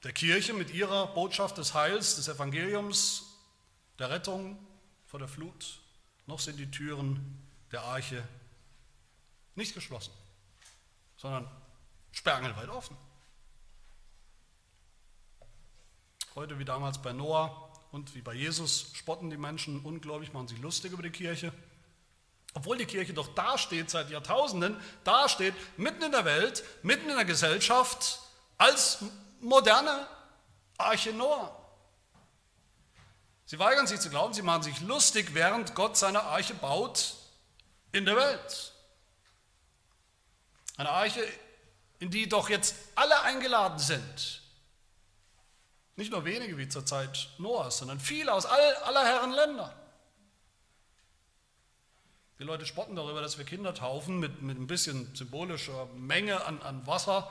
der 0.05 0.13
Kirche 0.13 0.53
mit 0.53 0.73
ihrer 0.73 1.09
Botschaft 1.09 1.59
des 1.59 1.75
Heils, 1.75 2.15
des 2.15 2.29
Evangeliums, 2.29 3.25
der 3.99 4.11
Rettung 4.11 4.65
vor 5.07 5.19
der 5.19 5.29
Flut, 5.29 5.81
noch 6.27 6.39
sind 6.39 6.59
die 6.59 6.71
Türen 6.71 7.42
der 7.73 7.83
Arche 7.83 8.23
nicht 9.55 9.75
geschlossen, 9.75 10.13
sondern 11.17 11.51
sperrangelweit 12.13 12.69
offen. 12.69 12.97
Heute 16.35 16.59
wie 16.59 16.65
damals 16.65 17.01
bei 17.01 17.13
Noah 17.13 17.71
und 17.91 18.15
wie 18.15 18.23
bei 18.23 18.35
Jesus 18.35 18.93
spotten 18.95 19.31
die 19.31 19.37
Menschen 19.37 19.81
ungläubig, 19.81 20.33
machen 20.33 20.49
sich 20.49 20.59
lustig 20.59 20.93
über 20.93 21.03
die 21.03 21.11
Kirche. 21.11 21.53
Obwohl 22.55 22.77
die 22.77 22.87
Kirche 22.87 23.15
doch 23.15 23.35
dasteht 23.35 23.91
seit 23.91 24.11
Jahrtausenden, 24.11 24.79
dasteht 25.05 25.55
mitten 25.79 26.03
in 26.03 26.13
der 26.13 26.25
Welt, 26.25 26.65
mitten 26.83 27.09
in 27.09 27.17
der 27.17 27.25
Gesellschaft 27.25 28.21
als 28.59 29.05
moderne 29.41 30.07
Arche 30.79 31.13
Noah. 31.13 31.59
Sie 33.45 33.59
weigern 33.59 33.87
sich 33.87 34.01
zu 34.01 34.09
glauben, 34.09 34.33
sie 34.33 34.43
machen 34.43 34.63
sich 34.63 34.81
lustig, 34.81 35.35
während 35.35 35.75
Gott 35.75 35.97
seine 35.97 36.23
Arche 36.23 36.55
baut 36.55 37.17
in 37.93 38.05
der 38.05 38.17
Welt. 38.17 38.73
Eine 40.77 40.91
Arche, 40.91 41.27
in 41.99 42.11
die 42.11 42.29
doch 42.29 42.49
jetzt 42.49 42.75
alle 42.95 43.21
eingeladen 43.23 43.79
sind. 43.79 44.43
Nicht 45.97 46.11
nur 46.11 46.25
wenige 46.25 46.57
wie 46.59 46.69
zur 46.69 46.87
Zeit 46.87 47.29
Noahs, 47.39 47.79
sondern 47.79 48.01
viele 48.01 48.33
aus 48.33 48.47
all, 48.47 48.75
aller 48.77 49.05
Herren 49.05 49.33
Länder. 49.33 49.77
Die 52.39 52.45
Leute 52.45 52.67
spotten 52.67 52.97
darüber, 52.97 53.21
dass 53.21 53.39
wir 53.39 53.45
Kinder 53.45 53.73
taufen 53.75 54.19
mit, 54.19 54.43
mit 54.43 54.59
ein 54.59 54.67
bisschen 54.67 55.15
symbolischer 55.15 55.87
Menge 55.95 56.45
an, 56.45 56.61
an 56.63 56.85
Wasser, 56.89 57.31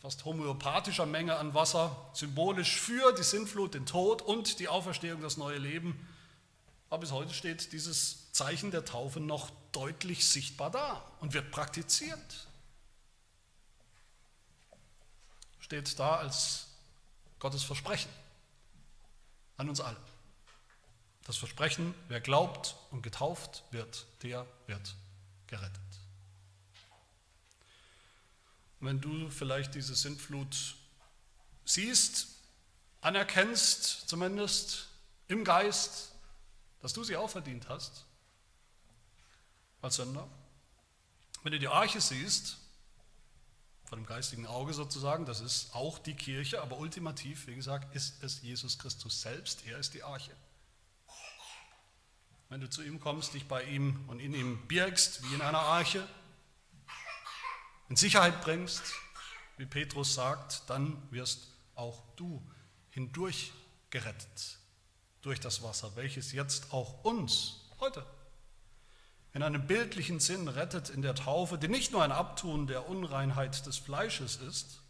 fast 0.00 0.24
homöopathischer 0.24 1.04
Menge 1.04 1.36
an 1.36 1.52
Wasser, 1.52 1.94
symbolisch 2.14 2.80
für 2.80 3.12
die 3.12 3.22
Sintflut, 3.22 3.74
den 3.74 3.84
Tod 3.84 4.22
und 4.22 4.60
die 4.60 4.68
Auferstehung, 4.68 5.20
das 5.20 5.36
neue 5.36 5.58
Leben. 5.58 6.08
Aber 6.88 7.00
bis 7.00 7.12
heute 7.12 7.34
steht 7.34 7.72
dieses 7.74 8.19
Zeichen 8.32 8.70
der 8.70 8.84
Taufe 8.84 9.20
noch 9.20 9.50
deutlich 9.72 10.26
sichtbar 10.28 10.70
da 10.70 11.04
und 11.20 11.32
wird 11.32 11.50
praktiziert. 11.50 12.46
steht 15.70 16.00
da 16.00 16.16
als 16.16 16.66
Gottes 17.38 17.62
Versprechen 17.62 18.10
an 19.56 19.68
uns 19.68 19.80
alle. 19.80 19.96
Das 21.26 21.36
Versprechen, 21.36 21.94
wer 22.08 22.20
glaubt 22.20 22.74
und 22.90 23.02
getauft 23.02 23.62
wird, 23.70 24.04
der 24.24 24.48
wird 24.66 24.96
gerettet. 25.46 25.80
Und 28.80 28.88
wenn 28.88 29.00
du 29.00 29.30
vielleicht 29.30 29.76
diese 29.76 29.94
Sintflut 29.94 30.74
siehst, 31.64 32.26
anerkennst 33.00 34.08
zumindest 34.08 34.88
im 35.28 35.44
Geist, 35.44 36.10
dass 36.80 36.94
du 36.94 37.04
sie 37.04 37.16
auch 37.16 37.30
verdient 37.30 37.68
hast, 37.68 38.06
als 39.82 39.96
Sünder, 39.96 40.28
wenn 41.42 41.52
du 41.52 41.58
die 41.58 41.68
Arche 41.68 42.00
siehst, 42.00 42.58
von 43.84 43.98
dem 43.98 44.06
geistigen 44.06 44.46
Auge 44.46 44.72
sozusagen, 44.72 45.26
das 45.26 45.40
ist 45.40 45.74
auch 45.74 45.98
die 45.98 46.14
Kirche, 46.14 46.62
aber 46.62 46.78
ultimativ, 46.78 47.46
wie 47.48 47.56
gesagt, 47.56 47.94
ist 47.94 48.22
es 48.22 48.40
Jesus 48.42 48.78
Christus 48.78 49.20
selbst, 49.20 49.66
er 49.66 49.78
ist 49.78 49.94
die 49.94 50.02
Arche. 50.02 50.30
Wenn 52.48 52.60
du 52.60 52.68
zu 52.68 52.82
ihm 52.82 53.00
kommst, 53.00 53.34
dich 53.34 53.48
bei 53.48 53.64
ihm 53.64 54.04
und 54.08 54.20
in 54.20 54.34
ihm 54.34 54.66
birgst, 54.68 55.22
wie 55.24 55.34
in 55.34 55.40
einer 55.40 55.60
Arche, 55.60 56.06
in 57.88 57.96
Sicherheit 57.96 58.42
bringst, 58.42 58.82
wie 59.56 59.66
Petrus 59.66 60.14
sagt, 60.14 60.68
dann 60.68 61.02
wirst 61.10 61.48
auch 61.74 62.02
du 62.16 62.42
hindurch 62.90 63.52
gerettet 63.90 64.58
durch 65.22 65.40
das 65.40 65.62
Wasser, 65.62 65.96
welches 65.96 66.32
jetzt 66.32 66.72
auch 66.72 67.04
uns 67.04 67.60
heute 67.80 68.06
in 69.32 69.42
einem 69.42 69.66
bildlichen 69.66 70.18
Sinn 70.18 70.48
rettet 70.48 70.90
in 70.90 71.02
der 71.02 71.14
Taufe, 71.14 71.56
die 71.56 71.68
nicht 71.68 71.92
nur 71.92 72.02
ein 72.02 72.12
Abtun 72.12 72.66
der 72.66 72.88
Unreinheit 72.88 73.64
des 73.66 73.78
Fleisches 73.78 74.36
ist, 74.36 74.80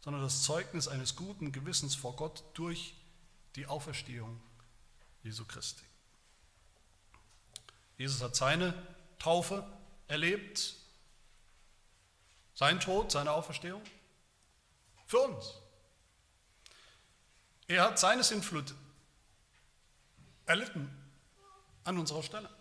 sondern 0.00 0.22
das 0.22 0.42
Zeugnis 0.42 0.86
eines 0.86 1.16
guten 1.16 1.50
Gewissens 1.50 1.94
vor 1.94 2.14
Gott 2.14 2.44
durch 2.54 2.94
die 3.56 3.66
Auferstehung 3.66 4.40
Jesu 5.22 5.44
Christi. 5.44 5.84
Jesus 7.96 8.22
hat 8.22 8.36
seine 8.36 8.74
Taufe 9.18 9.64
erlebt, 10.06 10.74
sein 12.54 12.78
Tod, 12.80 13.10
seine 13.10 13.32
Auferstehung 13.32 13.82
für 15.06 15.18
uns. 15.18 15.54
Er 17.66 17.84
hat 17.84 17.98
seine 17.98 18.22
Sintflut 18.22 18.74
erlitten 20.46 20.90
an 21.84 21.98
unserer 21.98 22.22
Stelle. 22.22 22.53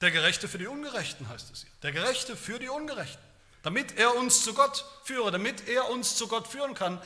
Der 0.00 0.10
Gerechte 0.10 0.48
für 0.48 0.58
die 0.58 0.66
Ungerechten 0.66 1.28
heißt 1.28 1.50
es 1.52 1.62
hier. 1.62 1.70
Der 1.82 1.92
Gerechte 1.92 2.36
für 2.36 2.58
die 2.58 2.68
Ungerechten. 2.68 3.22
Damit 3.62 3.96
er 3.96 4.14
uns 4.16 4.44
zu 4.44 4.52
Gott 4.52 4.84
führe, 5.04 5.30
damit 5.30 5.68
er 5.68 5.88
uns 5.88 6.16
zu 6.16 6.28
Gott 6.28 6.46
führen 6.46 6.74
kann, 6.74 7.00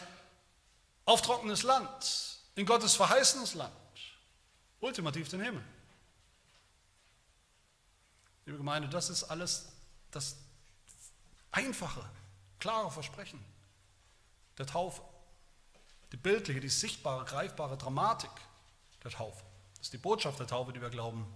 auf 1.05 1.23
trockenes 1.23 1.63
Land, 1.63 2.39
in 2.57 2.67
Gottes 2.67 2.97
verheißenes 2.97 3.55
Land, 3.55 3.73
ultimativ 4.81 5.29
den 5.29 5.41
Himmel. 5.41 5.65
Liebe 8.45 8.59
Gemeinde, 8.59 8.89
das 8.89 9.09
ist 9.09 9.25
alles 9.25 9.69
das 10.11 10.37
einfache, 11.53 12.05
klare 12.59 12.91
Versprechen 12.91 13.43
der 14.59 14.67
Taufe. 14.67 15.03
Die 16.13 16.17
bildliche, 16.17 16.61
die 16.61 16.69
sichtbare, 16.69 17.25
greifbare 17.25 17.77
Dramatik 17.77 18.31
der 19.05 19.11
Taufe. 19.11 19.45
Das 19.77 19.87
ist 19.87 19.93
die 19.93 19.99
Botschaft 19.99 20.41
der 20.41 20.47
Taufe, 20.47 20.73
die 20.73 20.81
wir 20.81 20.91
glauben 20.91 21.27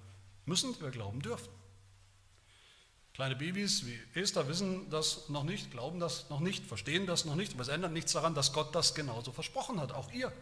müssen, 0.47 0.79
wir 0.81 0.91
glauben 0.91 1.21
dürfen. 1.21 1.49
Kleine 3.15 3.37
Babys 3.37 3.85
wie 3.85 3.99
Esther 4.15 4.49
wissen 4.49 4.89
das 4.89 5.29
noch 5.29 5.45
nicht, 5.45 5.71
glauben 5.71 6.01
das 6.01 6.31
noch 6.31 6.41
nicht, 6.41 6.65
verstehen 6.67 7.07
das 7.07 7.27
noch 7.27 7.35
nicht, 7.35 7.53
aber 7.53 7.63
es 7.63 7.69
ändert 7.69 7.93
nichts 7.93 8.13
daran, 8.13 8.35
dass 8.35 8.53
Gott 8.55 8.75
das 8.75 8.95
genauso 8.95 9.33
versprochen 9.33 9.81
hat, 9.81 9.93
auch 9.93 10.11
ihr 10.13 10.33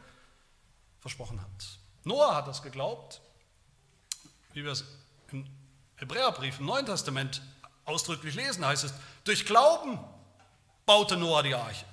versprochen 1.00 1.40
hat. 1.40 1.78
Noah 2.04 2.36
hat 2.36 2.46
das 2.46 2.62
geglaubt, 2.62 3.20
wie 4.52 4.64
wir 4.64 4.70
es 4.70 4.84
im 5.32 5.46
Hebräerbrief 5.96 6.60
im 6.60 6.66
Neuen 6.66 6.86
Testament 6.86 7.42
ausdrücklich 7.84 8.36
lesen, 8.36 8.64
heißt 8.64 8.84
es, 8.84 8.94
durch 9.24 9.44
Glauben 9.44 9.98
baute 10.86 11.16
Noah 11.16 11.42
die 11.42 11.54
Arche. 11.54 11.84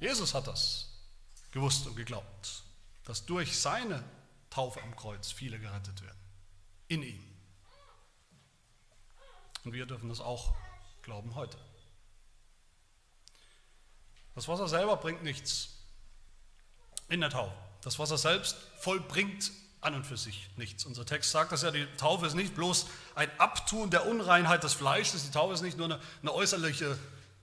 Jesus 0.00 0.32
hat 0.32 0.46
das 0.46 0.88
gewusst 1.50 1.86
und 1.86 1.96
geglaubt, 1.96 2.62
dass 3.04 3.26
durch 3.26 3.58
seine 3.58 4.02
Taufe 4.58 4.82
am 4.82 4.96
Kreuz 4.96 5.30
viele 5.30 5.60
gerettet 5.60 6.02
werden. 6.02 6.18
In 6.88 7.04
ihm. 7.04 7.22
Und 9.64 9.72
wir 9.72 9.86
dürfen 9.86 10.08
das 10.08 10.20
auch 10.20 10.52
glauben 11.02 11.36
heute. 11.36 11.56
Das 14.34 14.48
Wasser 14.48 14.66
selber 14.66 14.96
bringt 14.96 15.22
nichts 15.22 15.76
in 17.08 17.20
der 17.20 17.30
Taufe. 17.30 17.54
Das 17.82 18.00
Wasser 18.00 18.18
selbst 18.18 18.56
vollbringt 18.80 19.52
an 19.80 19.94
und 19.94 20.04
für 20.04 20.16
sich 20.16 20.50
nichts. 20.56 20.84
Unser 20.84 21.06
Text 21.06 21.30
sagt 21.30 21.52
dass 21.52 21.62
ja, 21.62 21.70
die 21.70 21.86
Taufe 21.96 22.26
ist 22.26 22.34
nicht 22.34 22.56
bloß 22.56 22.88
ein 23.14 23.30
Abtun 23.38 23.90
der 23.90 24.08
Unreinheit 24.08 24.64
des 24.64 24.74
Fleisches, 24.74 25.22
die 25.22 25.30
Taufe 25.30 25.54
ist 25.54 25.62
nicht 25.62 25.78
nur 25.78 25.86
eine, 25.86 26.00
eine 26.20 26.34
äußerliche 26.34 26.98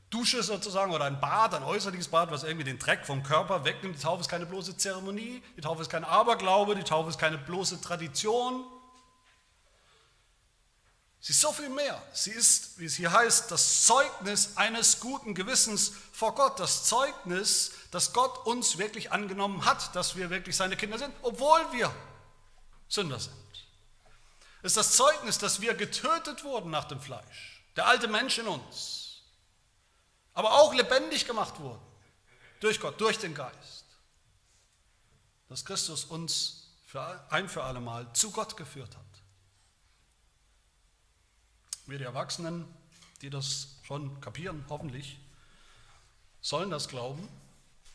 Dusche 0.10 0.44
sozusagen 0.44 0.94
oder 0.94 1.06
ein 1.06 1.20
Bad, 1.20 1.54
ein 1.54 1.64
äußerliches 1.64 2.08
Bad, 2.10 2.32
was 2.32 2.44
irgendwie 2.44 2.64
den 2.64 2.80
Dreck 2.80 3.06
vom 3.06 3.24
Körper 3.24 3.66
wegnimmt. 3.66 3.98
Die 3.98 4.02
Taufe 4.02 4.22
ist 4.22 4.30
keine 4.30 4.46
bloße 4.46 4.78
Zeremonie, 4.78 5.42
die 5.58 5.62
Taufe 5.62 5.82
ist 5.82 5.90
kein 5.90 6.04
Aberglaube, 6.04 6.76
die 6.76 6.84
Taufe 6.84 7.10
ist 7.10 7.20
keine 7.20 7.38
bloße 7.38 7.82
Tradition. 7.82 8.64
Sie 11.20 11.32
ist 11.34 11.42
so 11.42 11.52
viel 11.52 11.70
mehr. 11.70 12.00
Sie 12.14 12.30
ist, 12.30 12.78
wie 12.78 12.86
es 12.86 12.94
hier 12.96 13.12
heißt, 13.12 13.50
das 13.50 13.86
Zeugnis 13.86 14.58
eines 14.58 15.00
guten 15.00 15.34
Gewissens 15.34 15.92
vor 16.12 16.36
Gott. 16.36 16.60
Das 16.60 16.84
Zeugnis, 16.84 17.72
dass 17.90 18.14
Gott 18.14 18.46
uns 18.46 18.78
wirklich 18.78 19.12
angenommen 19.12 19.66
hat, 19.66 19.96
dass 19.96 20.16
wir 20.16 20.30
wirklich 20.30 20.56
seine 20.56 20.78
Kinder 20.78 21.00
sind, 21.00 21.12
obwohl 21.24 21.62
wir 21.72 21.92
Sünder 22.88 23.20
sind. 23.20 23.34
Es 24.62 24.74
ist 24.74 24.78
das 24.78 24.92
Zeugnis, 24.92 25.40
dass 25.40 25.62
wir 25.62 25.74
getötet 25.74 26.44
wurden 26.44 26.70
nach 26.70 26.86
dem 26.86 27.02
Fleisch. 27.02 27.64
Der 27.76 27.88
alte 27.88 28.08
Mensch 28.08 28.38
in 28.38 28.48
uns. 28.48 29.05
Aber 30.36 30.54
auch 30.54 30.74
lebendig 30.74 31.26
gemacht 31.26 31.60
wurden. 31.60 31.82
Durch 32.60 32.80
Gott, 32.80 33.00
durch 33.02 33.18
den 33.18 33.34
Geist. 33.34 33.86
Dass 35.50 35.66
Christus 35.66 36.06
uns 36.06 36.70
für 36.86 37.32
ein 37.32 37.50
für 37.50 37.64
alle 37.64 37.82
Mal 37.82 38.12
zu 38.14 38.32
Gott 38.32 38.56
geführt 38.56 38.96
hat. 38.96 39.04
Wir, 41.88 41.98
die 41.98 42.04
Erwachsenen, 42.04 42.66
die 43.22 43.30
das 43.30 43.68
schon 43.84 44.20
kapieren, 44.22 44.66
hoffentlich, 44.70 45.20
sollen 46.42 46.70
das 46.70 46.88
glauben, 46.88 47.28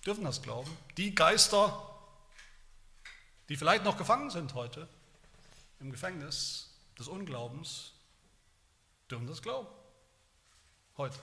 dürfen 0.07 0.25
das 0.25 0.43
glauben. 0.43 0.71
Die 0.97 1.15
Geister, 1.15 1.89
die 3.49 3.57
vielleicht 3.57 3.85
noch 3.85 3.97
gefangen 3.97 4.31
sind 4.31 4.55
heute 4.55 4.89
im 5.81 5.91
Gefängnis 5.91 6.71
des 6.99 7.09
Unglaubens, 7.09 7.93
dürfen 9.11 9.27
das 9.27 9.43
glauben. 9.43 9.69
Heute. 10.97 11.19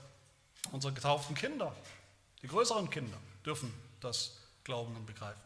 Unsere 0.72 0.92
getauften 0.92 1.34
Kinder, 1.34 1.74
die 2.42 2.48
größeren 2.48 2.90
Kinder, 2.90 3.16
dürfen 3.44 3.72
das 4.00 4.36
glauben 4.64 4.94
und 4.96 5.06
begreifen. 5.06 5.40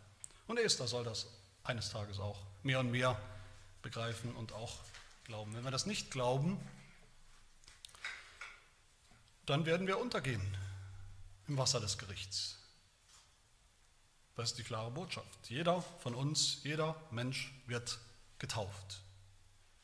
Und 0.47 0.59
Esther 0.59 0.87
soll 0.87 1.05
das 1.05 1.27
eines 1.64 1.91
Tages 1.91 2.18
auch 2.18 2.39
mehr 2.62 2.81
und 2.81 2.91
mehr 2.91 3.20
begreifen 3.83 4.35
und 4.37 4.53
auch 4.53 4.79
glauben. 5.25 5.55
Wenn 5.55 5.64
wir 5.64 5.70
das 5.70 5.87
nicht 5.87 6.11
glauben, 6.11 6.59
dann 9.47 9.66
werden 9.66 9.87
wir 9.87 9.99
untergehen 9.99 10.43
im 11.49 11.59
Wasser 11.59 11.81
des 11.81 11.99
Gerichts. 11.99 12.59
Das 14.35 14.51
ist 14.51 14.59
die 14.59 14.62
klare 14.62 14.91
Botschaft. 14.91 15.51
Jeder 15.51 15.83
von 15.99 16.14
uns, 16.14 16.61
jeder 16.62 16.97
Mensch 17.11 17.53
wird 17.66 17.99
getauft. 18.39 19.03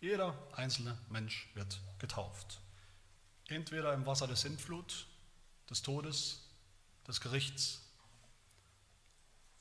Jeder 0.00 0.34
einzelne 0.52 0.96
Mensch 1.10 1.48
wird 1.54 1.80
getauft. 1.98 2.60
Entweder 3.48 3.92
im 3.94 4.06
Wasser 4.06 4.26
der 4.26 4.36
Sintflut, 4.36 5.07
des 5.70 5.82
Todes, 5.82 6.40
des 7.06 7.20
Gerichts 7.20 7.80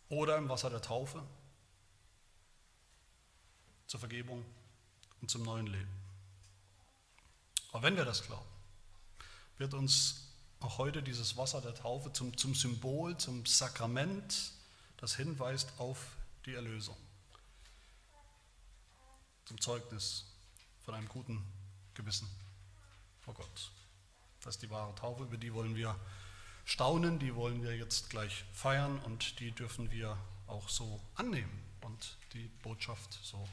oder 0.10 0.38
im 0.38 0.50
Wasser 0.50 0.70
der 0.70 0.82
Taufe 0.82 1.24
zur 3.88 4.00
Vergebung 4.00 4.46
und 5.22 5.30
zum 5.32 5.44
neuen 5.44 5.68
Leben. 5.68 5.92
Aber 7.72 7.84
wenn 7.84 7.96
wir 7.96 8.06
das 8.06 8.24
glauben, 8.24 8.50
wird 9.58 9.74
uns 9.74 10.28
auch 10.60 10.78
heute 10.78 11.04
dieses 11.04 11.38
Wasser 11.38 11.62
der 11.62 11.76
Taufe 11.76 12.12
zum, 12.14 12.36
zum 12.38 12.56
Symbol, 12.56 13.18
zum 13.18 13.46
Sakrament, 13.46 14.52
das 14.98 15.16
hinweist 15.16 15.72
auf 15.78 16.16
die 16.46 16.54
Erlösung. 16.54 16.98
Zum 19.46 19.60
Zeugnis 19.62 20.26
von 20.84 20.96
einem 20.96 21.08
guten 21.08 21.44
Gewissen 21.94 22.30
vor 23.22 23.34
Gott. 23.34 23.72
Das 24.44 24.56
ist 24.56 24.64
die 24.64 24.70
wahre 24.70 24.94
Taufe, 24.96 25.24
über 25.24 25.38
die 25.38 25.54
wollen 25.54 25.76
wir 25.76 25.96
staunen, 26.66 27.20
die 27.20 27.36
wollen 27.36 27.64
wir 27.64 27.76
jetzt 27.76 28.10
gleich 28.10 28.44
feiern 28.54 29.00
und 29.00 29.40
die 29.40 29.52
dürfen 29.52 29.92
wir 29.92 30.18
auch 30.48 30.68
so 30.70 31.00
annehmen 31.16 31.64
und 31.82 32.18
die 32.34 32.50
Botschaft 32.62 33.20
so 33.24 33.48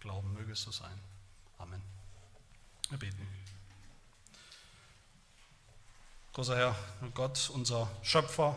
glauben. 0.00 0.32
Möge 0.34 0.52
es 0.52 0.62
so 0.62 0.70
sein. 0.70 0.98
Amen. 1.58 1.82
Wir 2.90 2.98
beten. 2.98 3.26
Großer 6.32 6.56
Herr, 6.56 6.76
Gott, 7.14 7.50
unser 7.52 7.90
Schöpfer, 8.02 8.54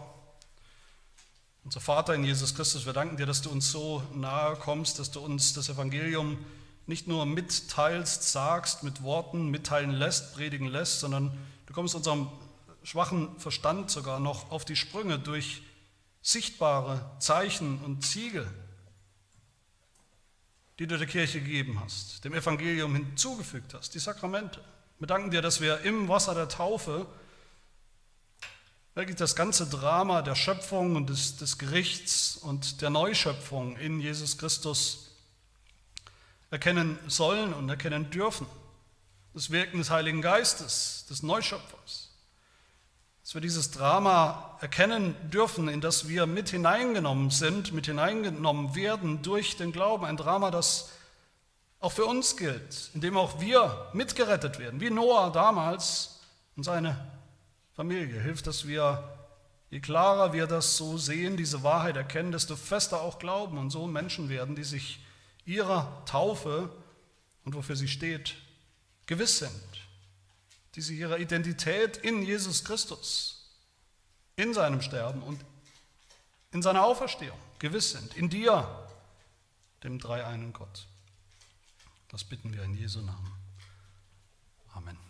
unser 1.63 1.79
Vater 1.79 2.13
in 2.13 2.23
Jesus 2.23 2.53
Christus, 2.53 2.85
wir 2.85 2.93
danken 2.93 3.17
dir, 3.17 3.25
dass 3.25 3.41
du 3.41 3.49
uns 3.49 3.71
so 3.71 4.03
nahe 4.13 4.55
kommst, 4.55 4.99
dass 4.99 5.11
du 5.11 5.19
uns 5.19 5.53
das 5.53 5.69
Evangelium 5.69 6.45
nicht 6.85 7.07
nur 7.07 7.25
mitteilst, 7.25 8.29
sagst, 8.29 8.83
mit 8.83 9.03
Worten 9.03 9.49
mitteilen 9.49 9.91
lässt, 9.91 10.33
predigen 10.33 10.67
lässt, 10.67 10.99
sondern 10.99 11.37
du 11.71 11.75
kommst 11.75 11.95
unserem 11.95 12.27
schwachen 12.83 13.39
Verstand 13.39 13.89
sogar 13.89 14.19
noch 14.19 14.51
auf 14.51 14.65
die 14.65 14.75
Sprünge 14.75 15.17
durch 15.17 15.61
sichtbare 16.21 17.15
Zeichen 17.19 17.79
und 17.85 18.05
Ziegel, 18.05 18.45
die 20.79 20.85
du 20.85 20.97
der 20.97 21.07
Kirche 21.07 21.39
gegeben 21.39 21.79
hast, 21.79 22.25
dem 22.25 22.33
Evangelium 22.33 22.93
hinzugefügt 22.93 23.73
hast, 23.73 23.95
die 23.95 23.99
Sakramente. 23.99 24.61
Wir 24.99 25.07
danken 25.07 25.31
dir, 25.31 25.41
dass 25.41 25.61
wir 25.61 25.79
im 25.81 26.09
Wasser 26.09 26.35
der 26.35 26.49
Taufe 26.49 27.05
wirklich 28.93 29.15
das 29.15 29.37
ganze 29.37 29.65
Drama 29.65 30.23
der 30.23 30.35
Schöpfung 30.35 30.97
und 30.97 31.09
des, 31.09 31.37
des 31.37 31.57
Gerichts 31.57 32.35
und 32.35 32.81
der 32.81 32.89
Neuschöpfung 32.89 33.77
in 33.77 34.01
Jesus 34.01 34.37
Christus 34.37 35.15
erkennen 36.49 36.99
sollen 37.07 37.53
und 37.53 37.69
erkennen 37.69 38.09
dürfen. 38.09 38.45
Das 39.33 39.49
Wirken 39.49 39.77
des 39.77 39.89
Heiligen 39.89 40.21
Geistes, 40.21 41.05
des 41.09 41.23
Neuschöpfers. 41.23 42.09
Dass 43.23 43.33
wir 43.33 43.41
dieses 43.41 43.71
Drama 43.71 44.57
erkennen 44.59 45.15
dürfen, 45.29 45.69
in 45.69 45.79
das 45.79 46.09
wir 46.09 46.25
mit 46.25 46.49
hineingenommen 46.49 47.29
sind, 47.29 47.71
mit 47.71 47.85
hineingenommen 47.85 48.75
werden 48.75 49.21
durch 49.21 49.55
den 49.55 49.71
Glauben. 49.71 50.03
Ein 50.03 50.17
Drama, 50.17 50.51
das 50.51 50.89
auch 51.79 51.93
für 51.93 52.05
uns 52.05 52.35
gilt, 52.35 52.91
in 52.93 53.01
dem 53.01 53.15
auch 53.17 53.39
wir 53.39 53.89
mitgerettet 53.93 54.59
werden, 54.59 54.81
wie 54.81 54.89
Noah 54.89 55.31
damals 55.31 56.19
und 56.57 56.63
seine 56.63 57.11
Familie. 57.73 58.19
Hilft, 58.19 58.47
dass 58.47 58.67
wir, 58.67 59.03
je 59.69 59.79
klarer 59.79 60.33
wir 60.33 60.45
das 60.45 60.75
so 60.75 60.97
sehen, 60.97 61.37
diese 61.37 61.63
Wahrheit 61.63 61.95
erkennen, 61.95 62.33
desto 62.33 62.57
fester 62.57 63.01
auch 63.01 63.17
glauben 63.17 63.57
und 63.57 63.69
so 63.69 63.87
Menschen 63.87 64.27
werden, 64.27 64.55
die 64.55 64.65
sich 64.65 64.99
ihrer 65.45 66.03
Taufe 66.05 66.69
und 67.45 67.55
wofür 67.55 67.75
sie 67.75 67.87
steht, 67.87 68.35
gewiss 69.05 69.39
sind. 69.39 69.51
Die 70.75 70.81
sich 70.81 70.97
ihrer 70.97 71.19
Identität 71.19 71.97
in 71.97 72.23
Jesus 72.23 72.63
Christus, 72.63 73.49
in 74.37 74.53
seinem 74.53 74.81
Sterben 74.81 75.21
und 75.21 75.43
in 76.51 76.61
seiner 76.61 76.83
Auferstehung 76.83 77.37
gewiss 77.59 77.91
sind. 77.91 78.15
In 78.15 78.29
dir, 78.29 78.87
dem 79.83 79.99
dreieinen 79.99 80.53
Gott. 80.53 80.87
Das 82.09 82.23
bitten 82.23 82.53
wir 82.53 82.63
in 82.63 82.73
Jesu 82.75 83.01
Namen. 83.01 83.33
Amen. 84.73 85.00